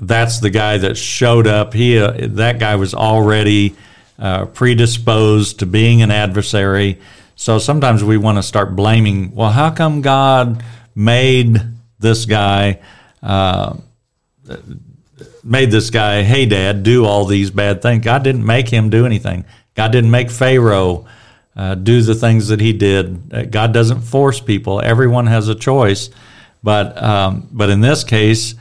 that's 0.01 0.41
the 0.41 0.51
guy 0.51 0.79
that 0.79 0.97
showed 0.97 1.47
up. 1.47 1.75
He 1.75 1.99
uh, 1.99 2.13
that 2.19 2.59
guy 2.59 2.77
was 2.77 2.95
already 2.95 3.75
uh, 4.19 4.47
predisposed 4.47 5.61
to 5.61 5.67
being 5.67 6.03
an 6.03 6.11
adversary. 6.11 6.99
So 7.37 7.59
sometimes 7.59 8.03
we 8.03 8.17
want 8.17 8.39
to 8.39 8.43
start 8.43 8.75
blaming. 8.75 9.35
Well, 9.35 9.51
how 9.51 9.71
come 9.71 10.03
God 10.03 10.65
made 10.95 11.61
this 11.99 12.25
guy? 12.25 12.81
Uh, 13.23 13.77
made 15.45 15.71
this 15.71 15.91
guy, 15.91 16.23
Hadad, 16.23 16.83
do 16.83 17.05
all 17.05 17.25
these 17.25 17.51
bad 17.51 17.83
things. 17.83 18.05
God 18.05 18.23
didn't 18.23 18.45
make 18.45 18.69
him 18.69 18.91
do 18.91 19.07
anything. 19.07 19.45
God 19.75 19.93
didn't 19.93 20.11
make 20.11 20.31
Pharaoh 20.31 21.07
uh, 21.57 21.75
do 21.75 22.03
the 22.03 22.15
things 22.15 22.49
that 22.49 22.61
he 22.61 22.73
did. 22.73 23.33
Uh, 23.33 23.43
God 23.45 23.73
doesn't 23.73 24.03
force 24.03 24.41
people. 24.41 24.81
Everyone 24.81 25.27
has 25.27 25.49
a 25.49 25.55
choice. 25.55 26.11
But 26.63 27.01
um, 27.01 27.49
but 27.53 27.71
in 27.71 27.81
this 27.81 28.05
case, 28.05 28.55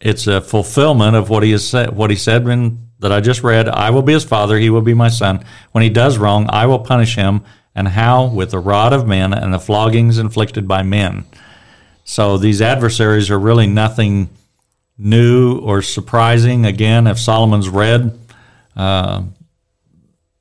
it's 0.00 0.26
a 0.26 0.40
fulfillment 0.40 1.16
of 1.16 1.30
what 1.30 1.42
he 1.42 1.52
has 1.52 1.66
said. 1.66 1.96
What 1.96 2.10
he 2.10 2.16
said 2.16 2.44
when 2.44 2.86
that 2.98 3.12
I 3.12 3.20
just 3.20 3.42
read. 3.42 3.68
I 3.68 3.90
will 3.90 4.02
be 4.02 4.12
his 4.12 4.24
father; 4.24 4.58
he 4.58 4.70
will 4.70 4.82
be 4.82 4.94
my 4.94 5.08
son. 5.08 5.44
When 5.72 5.82
he 5.82 5.90
does 5.90 6.18
wrong, 6.18 6.46
I 6.50 6.66
will 6.66 6.78
punish 6.78 7.16
him. 7.16 7.42
And 7.74 7.88
how? 7.88 8.26
With 8.26 8.52
the 8.52 8.58
rod 8.58 8.92
of 8.92 9.06
men 9.06 9.34
and 9.34 9.52
the 9.52 9.58
floggings 9.58 10.18
inflicted 10.18 10.66
by 10.66 10.82
men. 10.82 11.26
So 12.04 12.38
these 12.38 12.62
adversaries 12.62 13.30
are 13.30 13.38
really 13.38 13.66
nothing 13.66 14.30
new 14.96 15.58
or 15.58 15.82
surprising. 15.82 16.64
Again, 16.64 17.06
if 17.06 17.18
Solomon's 17.18 17.68
read 17.68 18.18
uh, 18.76 19.24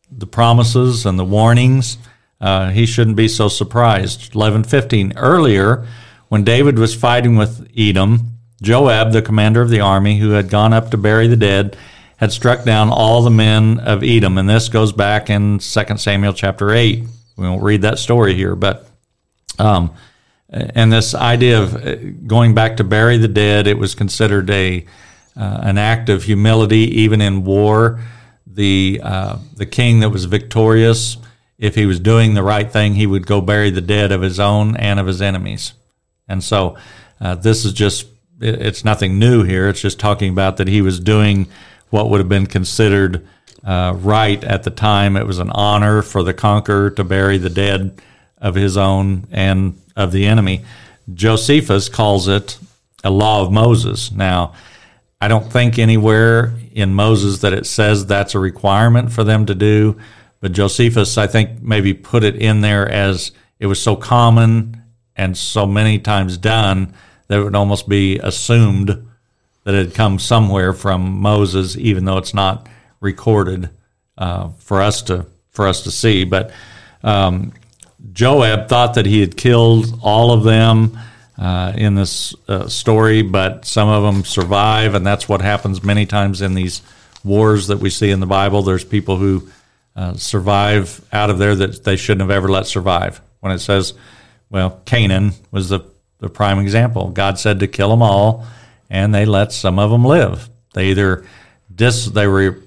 the 0.10 0.28
promises 0.28 1.06
and 1.06 1.20
the 1.20 1.26
warnings, 1.26 1.98
uh, 2.40 2.70
he 2.70 2.86
shouldn't 2.86 3.18
be 3.18 3.28
so 3.28 3.50
surprised. 3.50 4.34
11:15 4.34 5.14
earlier, 5.16 5.86
when 6.30 6.44
David 6.44 6.80
was 6.80 6.96
fighting 6.96 7.36
with 7.36 7.70
Edom, 7.78 8.35
Joab, 8.62 9.12
the 9.12 9.22
commander 9.22 9.62
of 9.62 9.70
the 9.70 9.82
army, 9.82 10.18
who 10.18 10.32
had 10.32 10.50
gone 10.50 10.74
up 10.74 10.92
to 10.92 10.98
bury 10.98 11.28
the 11.28 11.36
dead, 11.36 11.78
had 12.18 12.32
struck 12.32 12.64
down 12.64 12.90
all 12.90 13.22
the 13.22 13.30
men 13.30 13.80
of 13.80 14.04
Edom, 14.04 14.38
and 14.38 14.50
this 14.50 14.70
goes 14.70 14.94
back 14.94 15.30
in 15.30 15.60
2 15.60 15.98
Samuel 15.98 16.34
chapter 16.34 16.72
8. 16.72 17.04
We 17.38 17.48
won't 17.48 17.64
read 17.64 17.82
that 17.82 18.00
story 18.00 18.36
here, 18.36 18.56
but 18.56 18.88
um, 19.60 19.94
and 20.50 20.92
this 20.92 21.14
idea 21.14 21.62
of 21.62 21.76
uh, 21.76 21.96
going 22.26 22.54
back 22.54 22.78
to 22.78 22.84
bury 22.84 23.18
the 23.18 23.28
dead, 23.28 23.68
it 23.68 23.78
was 23.78 23.96
considered 23.96 24.50
a 24.50 24.86
uh, 25.38 25.60
an 25.64 25.78
act 25.78 26.08
of 26.08 26.24
humility, 26.24 27.02
even 27.02 27.20
in 27.20 27.44
war. 27.44 28.00
The 28.48 29.02
uh, 29.04 29.40
the 29.54 29.66
king 29.66 30.00
that 30.00 30.10
was 30.10 30.26
victorious, 30.26 31.18
if 31.58 31.76
he 31.76 31.86
was 31.86 32.00
doing 32.00 32.36
the 32.36 32.44
right 32.44 32.72
thing, 32.72 32.94
he 32.94 33.06
would 33.06 33.28
go 33.28 33.42
bury 33.42 33.70
the 33.70 33.82
dead 33.82 34.14
of 34.14 34.22
his 34.22 34.40
own 34.40 34.78
and 34.78 34.98
of 34.98 35.08
his 35.08 35.22
enemies. 35.22 35.74
And 36.28 36.42
so, 36.42 36.78
uh, 37.20 37.36
this 37.36 37.66
is 37.66 37.74
just 37.74 38.08
it- 38.42 38.62
it's 38.62 38.86
nothing 38.86 39.18
new 39.20 39.44
here. 39.44 39.70
It's 39.70 39.82
just 39.82 40.00
talking 40.00 40.32
about 40.32 40.58
that 40.58 40.68
he 40.68 40.82
was 40.82 41.00
doing 41.00 41.48
what 41.90 42.10
would 42.10 42.20
have 42.20 42.30
been 42.30 42.46
considered 42.48 43.26
uh, 43.64 43.94
right 43.98 44.44
at 44.44 44.64
the 44.64 44.70
time. 44.70 45.18
It 45.18 45.26
was 45.26 45.40
an 45.40 45.50
honor 45.52 46.02
for 46.02 46.22
the 46.24 46.34
conqueror 46.34 46.90
to 46.92 47.04
bury 47.04 47.38
the 47.38 47.50
dead 47.50 48.00
of 48.38 48.56
his 48.56 48.78
own 48.78 49.26
and 49.32 49.80
of 49.96 50.12
the 50.12 50.26
enemy. 50.26 50.64
Josephus 51.14 51.90
calls 51.90 52.28
it 52.28 52.58
a 53.04 53.10
law 53.10 53.42
of 53.42 53.52
Moses. 53.52 54.12
Now, 54.12 54.54
I 55.22 55.28
don't 55.28 55.52
think 55.52 55.80
anywhere 55.80 56.54
in 56.74 56.94
Moses 56.94 57.40
that 57.40 57.54
it 57.54 57.66
says 57.66 58.06
that's 58.06 58.36
a 58.36 58.40
requirement 58.40 59.12
for 59.12 59.24
them 59.24 59.46
to 59.48 59.56
do, 59.56 59.98
but 60.42 60.52
Josephus, 60.52 61.18
I 61.18 61.26
think, 61.26 61.62
maybe 61.62 61.94
put 61.94 62.24
it 62.24 62.36
in 62.36 62.62
there 62.62 62.88
as 62.88 63.32
it 63.60 63.68
was 63.68 63.82
so 63.82 63.96
common 63.96 64.82
and 65.16 65.38
so 65.38 65.66
many 65.66 65.98
times 65.98 66.38
done 66.38 66.94
that 67.28 67.44
would 67.44 67.56
almost 67.56 67.90
be 67.90 68.20
assumed 68.20 69.08
that 69.64 69.74
it 69.74 69.88
had 69.88 69.96
come 69.96 70.20
somewhere 70.20 70.74
from 70.74 71.20
Moses, 71.22 71.76
even 71.78 72.06
though 72.06 72.18
it's 72.18 72.34
not 72.34 72.68
recorded 73.00 73.70
uh, 74.18 74.50
for 74.60 74.82
us 74.82 75.02
to 75.04 75.26
for 75.50 75.68
us 75.68 75.84
to 75.84 75.92
see. 75.92 76.24
But 76.24 76.52
um, 77.04 77.54
Joab 78.14 78.68
thought 78.68 78.96
that 78.96 79.06
he 79.06 79.22
had 79.22 79.38
killed 79.38 80.00
all 80.02 80.32
of 80.32 80.44
them 80.44 80.98
uh, 81.38 81.74
in 81.76 81.96
this 81.96 82.36
uh, 82.48 82.68
story, 82.68 83.22
but 83.22 83.66
some 83.66 83.90
of 83.90 84.04
them 84.04 84.24
survive, 84.24 84.94
and 84.94 85.06
that's 85.06 85.28
what 85.28 85.42
happens 85.42 85.84
many 85.84 86.06
times 86.06 86.42
in 86.42 86.54
these 86.54 86.82
wars 87.24 87.68
that 87.68 87.78
we 87.78 87.90
see 87.90 88.12
in 88.12 88.20
the 88.20 88.26
Bible. 88.26 88.62
There's 88.62 88.86
people 88.86 89.18
who 89.18 89.50
uh, 89.96 90.14
survive 90.14 91.02
out 91.12 91.30
of 91.30 91.40
there 91.40 91.56
that 91.56 91.84
they 91.84 91.96
shouldn't 91.96 92.22
have 92.22 92.32
ever 92.32 92.48
let 92.48 92.68
survive. 92.68 93.22
When 93.40 93.52
it 93.52 93.60
says, 93.60 93.94
well, 94.50 94.82
Canaan 94.86 95.32
was 95.52 95.70
the, 95.70 95.82
the 96.20 96.30
prime 96.30 96.60
example. 96.60 97.10
God 97.10 97.40
said 97.40 97.60
to 97.60 97.68
kill 97.68 97.90
them 97.90 98.02
all, 98.02 98.46
and 98.90 99.14
they 99.14 99.26
let 99.26 99.52
some 99.52 99.80
of 99.80 99.92
them 99.92 100.06
live. 100.06 100.50
They 100.74 100.90
either 100.90 101.26
dis, 101.74 102.06
they 102.06 102.28
were 102.28 102.60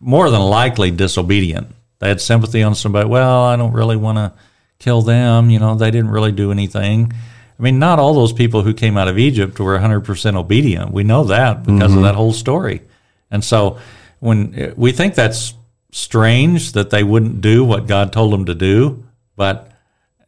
more 0.00 0.30
than 0.30 0.40
likely 0.40 0.90
disobedient. 0.90 1.68
They 1.98 2.08
had 2.08 2.20
sympathy 2.20 2.62
on 2.62 2.74
somebody. 2.74 3.08
Well, 3.08 3.42
I 3.44 3.56
don't 3.56 3.72
really 3.72 3.96
want 3.96 4.18
to 4.18 4.32
kill 4.78 5.02
them. 5.02 5.50
You 5.50 5.58
know, 5.58 5.74
they 5.74 5.90
didn't 5.90 6.10
really 6.10 6.32
do 6.32 6.50
anything. 6.52 7.12
I 7.58 7.62
mean, 7.62 7.78
not 7.78 7.98
all 7.98 8.14
those 8.14 8.32
people 8.32 8.62
who 8.62 8.74
came 8.74 8.96
out 8.96 9.08
of 9.08 9.18
Egypt 9.18 9.58
were 9.60 9.78
100% 9.78 10.36
obedient. 10.36 10.92
We 10.92 11.04
know 11.04 11.24
that 11.24 11.64
because 11.64 11.90
mm-hmm. 11.90 11.98
of 11.98 12.04
that 12.04 12.14
whole 12.16 12.32
story. 12.32 12.82
And 13.30 13.44
so 13.44 13.78
when 14.20 14.74
we 14.76 14.92
think 14.92 15.14
that's 15.14 15.54
strange 15.92 16.72
that 16.72 16.90
they 16.90 17.04
wouldn't 17.04 17.40
do 17.40 17.64
what 17.64 17.86
God 17.86 18.12
told 18.12 18.32
them 18.32 18.46
to 18.46 18.54
do, 18.54 19.04
but 19.36 19.70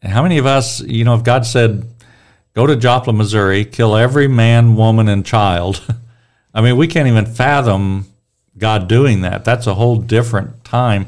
how 0.02 0.22
many 0.22 0.38
of 0.38 0.46
us, 0.46 0.80
you 0.80 1.04
know, 1.04 1.14
if 1.14 1.24
God 1.24 1.44
said, 1.44 1.84
go 2.56 2.66
to 2.66 2.74
Joplin, 2.74 3.18
Missouri, 3.18 3.66
kill 3.66 3.94
every 3.94 4.26
man, 4.26 4.74
woman, 4.74 5.08
and 5.08 5.24
child, 5.24 5.82
I 6.54 6.62
mean, 6.62 6.76
we 6.78 6.88
can't 6.88 7.06
even 7.06 7.26
fathom 7.26 8.06
God 8.56 8.88
doing 8.88 9.20
that. 9.20 9.44
That's 9.44 9.66
a 9.66 9.74
whole 9.74 9.96
different 9.96 10.64
time. 10.64 11.06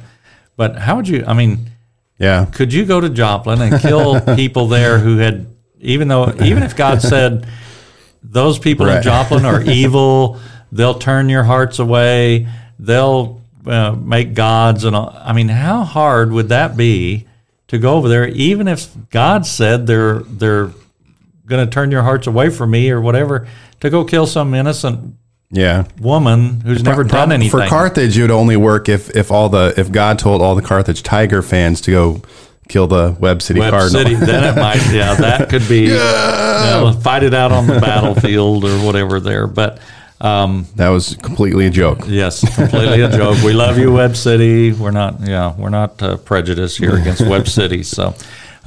But 0.56 0.76
how 0.76 0.96
would 0.96 1.08
you, 1.08 1.24
I 1.26 1.32
mean, 1.32 1.70
yeah. 2.18 2.46
Could 2.46 2.72
you 2.72 2.84
go 2.84 3.00
to 3.00 3.08
Joplin 3.08 3.62
and 3.62 3.80
kill 3.80 4.20
people 4.36 4.66
there 4.66 4.98
who 4.98 5.18
had, 5.18 5.46
even 5.80 6.08
though, 6.08 6.34
even 6.42 6.62
if 6.62 6.76
God 6.76 7.00
said, 7.02 7.48
those 8.22 8.58
people 8.58 8.86
right. 8.86 8.96
in 8.96 9.02
Joplin 9.02 9.44
are 9.46 9.62
evil, 9.62 10.38
they'll 10.70 10.98
turn 10.98 11.28
your 11.30 11.44
hearts 11.44 11.78
away, 11.78 12.48
they'll 12.78 13.40
uh, 13.64 13.92
make 13.92 14.34
gods 14.34 14.84
and 14.84 14.94
all. 14.94 15.16
I 15.16 15.32
mean, 15.32 15.48
how 15.48 15.84
hard 15.84 16.32
would 16.32 16.48
that 16.48 16.76
be 16.76 17.26
to 17.68 17.78
go 17.78 17.94
over 17.94 18.08
there, 18.08 18.26
even 18.26 18.66
if 18.66 18.94
God 19.10 19.46
said 19.46 19.86
they're 19.86 20.18
they're 20.20 20.72
going 21.48 21.66
to 21.66 21.70
turn 21.70 21.90
your 21.90 22.02
hearts 22.02 22.26
away 22.26 22.50
from 22.50 22.70
me 22.70 22.90
or 22.90 23.00
whatever, 23.00 23.48
to 23.80 23.90
go 23.90 24.04
kill 24.04 24.26
some 24.26 24.54
innocent 24.54 25.14
yeah 25.50 25.84
woman 25.98 26.60
who's 26.60 26.82
never 26.82 27.04
Pro- 27.04 27.20
done 27.20 27.32
anything 27.32 27.50
for 27.50 27.66
Carthage. 27.66 28.18
It 28.18 28.22
would 28.22 28.30
only 28.30 28.56
work 28.56 28.88
if 28.88 29.14
if 29.16 29.30
all 29.30 29.48
the 29.48 29.74
if 29.76 29.90
God 29.90 30.18
told 30.18 30.42
all 30.42 30.54
the 30.54 30.62
Carthage 30.62 31.02
Tiger 31.02 31.42
fans 31.42 31.80
to 31.82 31.90
go 31.90 32.22
kill 32.68 32.86
the 32.86 33.16
Webb 33.18 33.42
City 33.42 33.60
Webb 33.60 33.70
Cardinal. 33.70 34.02
City, 34.02 34.14
then 34.14 34.44
it 34.44 34.60
might 34.60 34.82
yeah 34.92 35.14
that 35.14 35.48
could 35.50 35.66
be 35.68 35.86
yeah. 35.86 36.80
you 36.80 36.92
know, 36.92 37.00
fight 37.00 37.22
it 37.22 37.34
out 37.34 37.50
on 37.50 37.66
the 37.66 37.80
battlefield 37.80 38.64
or 38.64 38.78
whatever 38.84 39.20
there, 39.20 39.46
but. 39.46 39.80
Um, 40.20 40.66
that 40.74 40.88
was 40.88 41.14
completely 41.14 41.66
a 41.66 41.70
joke. 41.70 42.00
Yes, 42.08 42.40
completely 42.56 43.02
a 43.02 43.08
joke. 43.08 43.40
We 43.44 43.52
love 43.52 43.78
you, 43.78 43.92
Webb 43.92 44.16
City. 44.16 44.72
We're 44.72 44.90
not, 44.90 45.20
yeah, 45.20 45.54
we're 45.56 45.68
not 45.68 46.02
uh, 46.02 46.16
prejudiced 46.16 46.76
here 46.76 46.96
against 46.96 47.20
Webb 47.20 47.46
City. 47.46 47.84
So, 47.84 48.16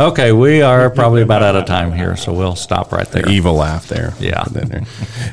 Okay, 0.02 0.32
we 0.32 0.64
are 0.64 0.90
probably 0.90 1.22
about 1.22 1.44
out 1.44 1.56
of 1.56 1.66
time 1.66 1.94
here, 1.94 2.18
so 2.18 2.34
we'll 2.34 2.56
stop 2.56 2.92
right 2.92 3.08
there. 3.10 3.22
The 3.22 3.30
evil 3.30 3.54
laugh 3.54 3.88
there. 3.88 4.16
Yeah. 4.20 4.46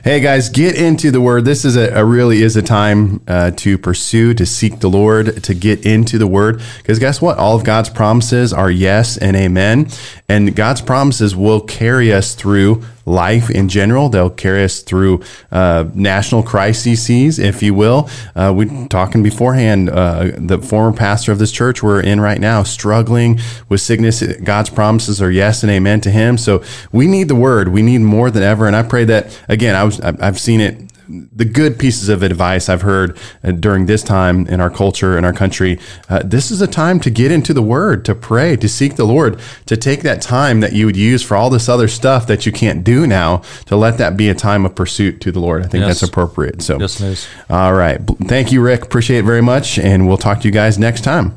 hey 0.05 0.21
guys, 0.21 0.51
get 0.51 0.77
into 0.77 1.11
the 1.11 1.23
word. 1.23 1.47
This 1.47 1.65
is 1.65 1.75
a, 1.75 1.89
a 1.95 2.05
really 2.05 2.43
is 2.43 2.55
a 2.55 2.61
time 2.61 3.23
uh, 3.27 3.53
to 3.53 3.79
pursue, 3.79 4.35
to 4.35 4.45
seek 4.45 4.81
the 4.81 4.91
Lord, 4.91 5.43
to 5.45 5.55
get 5.55 5.87
into 5.87 6.19
the 6.19 6.27
word. 6.27 6.61
Because 6.77 6.99
guess 6.99 7.23
what? 7.23 7.39
All 7.39 7.57
of 7.57 7.65
God's 7.65 7.89
promises 7.89 8.53
are 8.53 8.71
yes 8.71 9.17
and 9.17 9.39
amen, 9.39 9.89
and 10.29 10.55
God's 10.55 10.83
promises 10.83 11.35
will 11.35 11.63
carry 11.63 12.13
us 12.13 12.35
through 12.35 12.85
life 13.09 13.51
in 13.51 13.69
general. 13.69 14.09
They'll 14.09 14.31
carry 14.31 14.65
us 14.65 14.81
through 14.81 15.23
uh, 15.51 15.87
national 15.95 16.43
crises, 16.43 17.39
if 17.39 17.63
you 17.63 17.75
will. 17.75 18.09
Uh, 18.37 18.53
we 18.55 18.87
talking 18.89 19.23
beforehand. 19.23 19.91
Uh, 19.91 20.33
the 20.37 20.59
former 20.59 20.97
pastor 20.97 21.33
of 21.33 21.39
this 21.39 21.51
church 21.51 21.83
we're 21.83 22.01
in 22.01 22.21
right 22.21 22.41
now, 22.41 22.63
struggling 22.63 23.41
with 23.69 23.81
sickness. 23.81 24.23
God's 24.23 24.71
promises 24.71 25.21
are 25.23 25.31
yes 25.31 25.63
and 25.63 25.73
amen 25.73 26.01
to 26.03 26.11
him. 26.11 26.39
So 26.39 26.63
we 26.93 27.07
need 27.07 27.29
the 27.29 27.35
word. 27.35 27.69
We 27.69 27.83
need 27.83 27.99
more 27.99 28.31
than 28.31 28.43
ever. 28.43 28.67
And 28.67 28.77
I 28.77 28.83
pray 28.83 29.05
that 29.07 29.39
again. 29.49 29.75
I 29.75 29.85
was 29.85 30.01
I've 30.01 30.39
seen 30.39 30.61
it 30.61 30.88
the 31.09 31.45
good 31.45 31.79
pieces 31.79 32.09
of 32.09 32.23
advice 32.23 32.69
I've 32.69 32.83
heard 32.83 33.19
uh, 33.43 33.53
during 33.53 33.87
this 33.87 34.03
time 34.03 34.47
in 34.47 34.61
our 34.61 34.71
culture 34.71 35.17
in 35.17 35.25
our 35.25 35.33
country. 35.33 35.79
Uh, 36.09 36.23
this 36.25 36.51
is 36.51 36.61
a 36.61 36.67
time 36.67 37.01
to 37.01 37.11
get 37.11 37.33
into 37.33 37.55
the 37.55 37.63
Word, 37.63 38.05
to 38.05 38.15
pray, 38.15 38.57
to 38.57 38.69
seek 38.69 38.97
the 38.97 39.05
Lord, 39.05 39.41
to 39.67 39.77
take 39.77 40.03
that 40.03 40.21
time 40.23 40.61
that 40.61 40.73
you 40.73 40.87
would 40.87 40.97
use 40.97 41.23
for 41.23 41.37
all 41.37 41.51
this 41.51 41.69
other 41.69 41.89
stuff 41.89 42.27
that 42.27 42.47
you 42.47 42.53
can't 42.53 42.85
do 42.85 43.07
now, 43.07 43.39
to 43.67 43.77
let 43.77 43.99
that 43.99 44.17
be 44.17 44.29
a 44.29 44.35
time 44.35 44.65
of 44.65 44.75
pursuit 44.75 45.21
to 45.23 45.33
the 45.33 45.41
Lord. 45.41 45.65
I 45.65 45.69
think 45.69 45.83
yes. 45.83 46.01
that's 46.01 46.11
appropriate. 46.11 46.63
So, 46.63 46.79
yes, 46.79 47.29
all 47.49 47.73
right. 47.73 48.01
Thank 48.25 48.53
you, 48.53 48.61
Rick. 48.61 48.83
Appreciate 48.83 49.19
it 49.19 49.25
very 49.25 49.43
much, 49.43 49.79
and 49.79 50.07
we'll 50.07 50.19
talk 50.19 50.41
to 50.41 50.49
you 50.49 50.53
guys 50.53 50.79
next 50.79 51.03
time. 51.03 51.35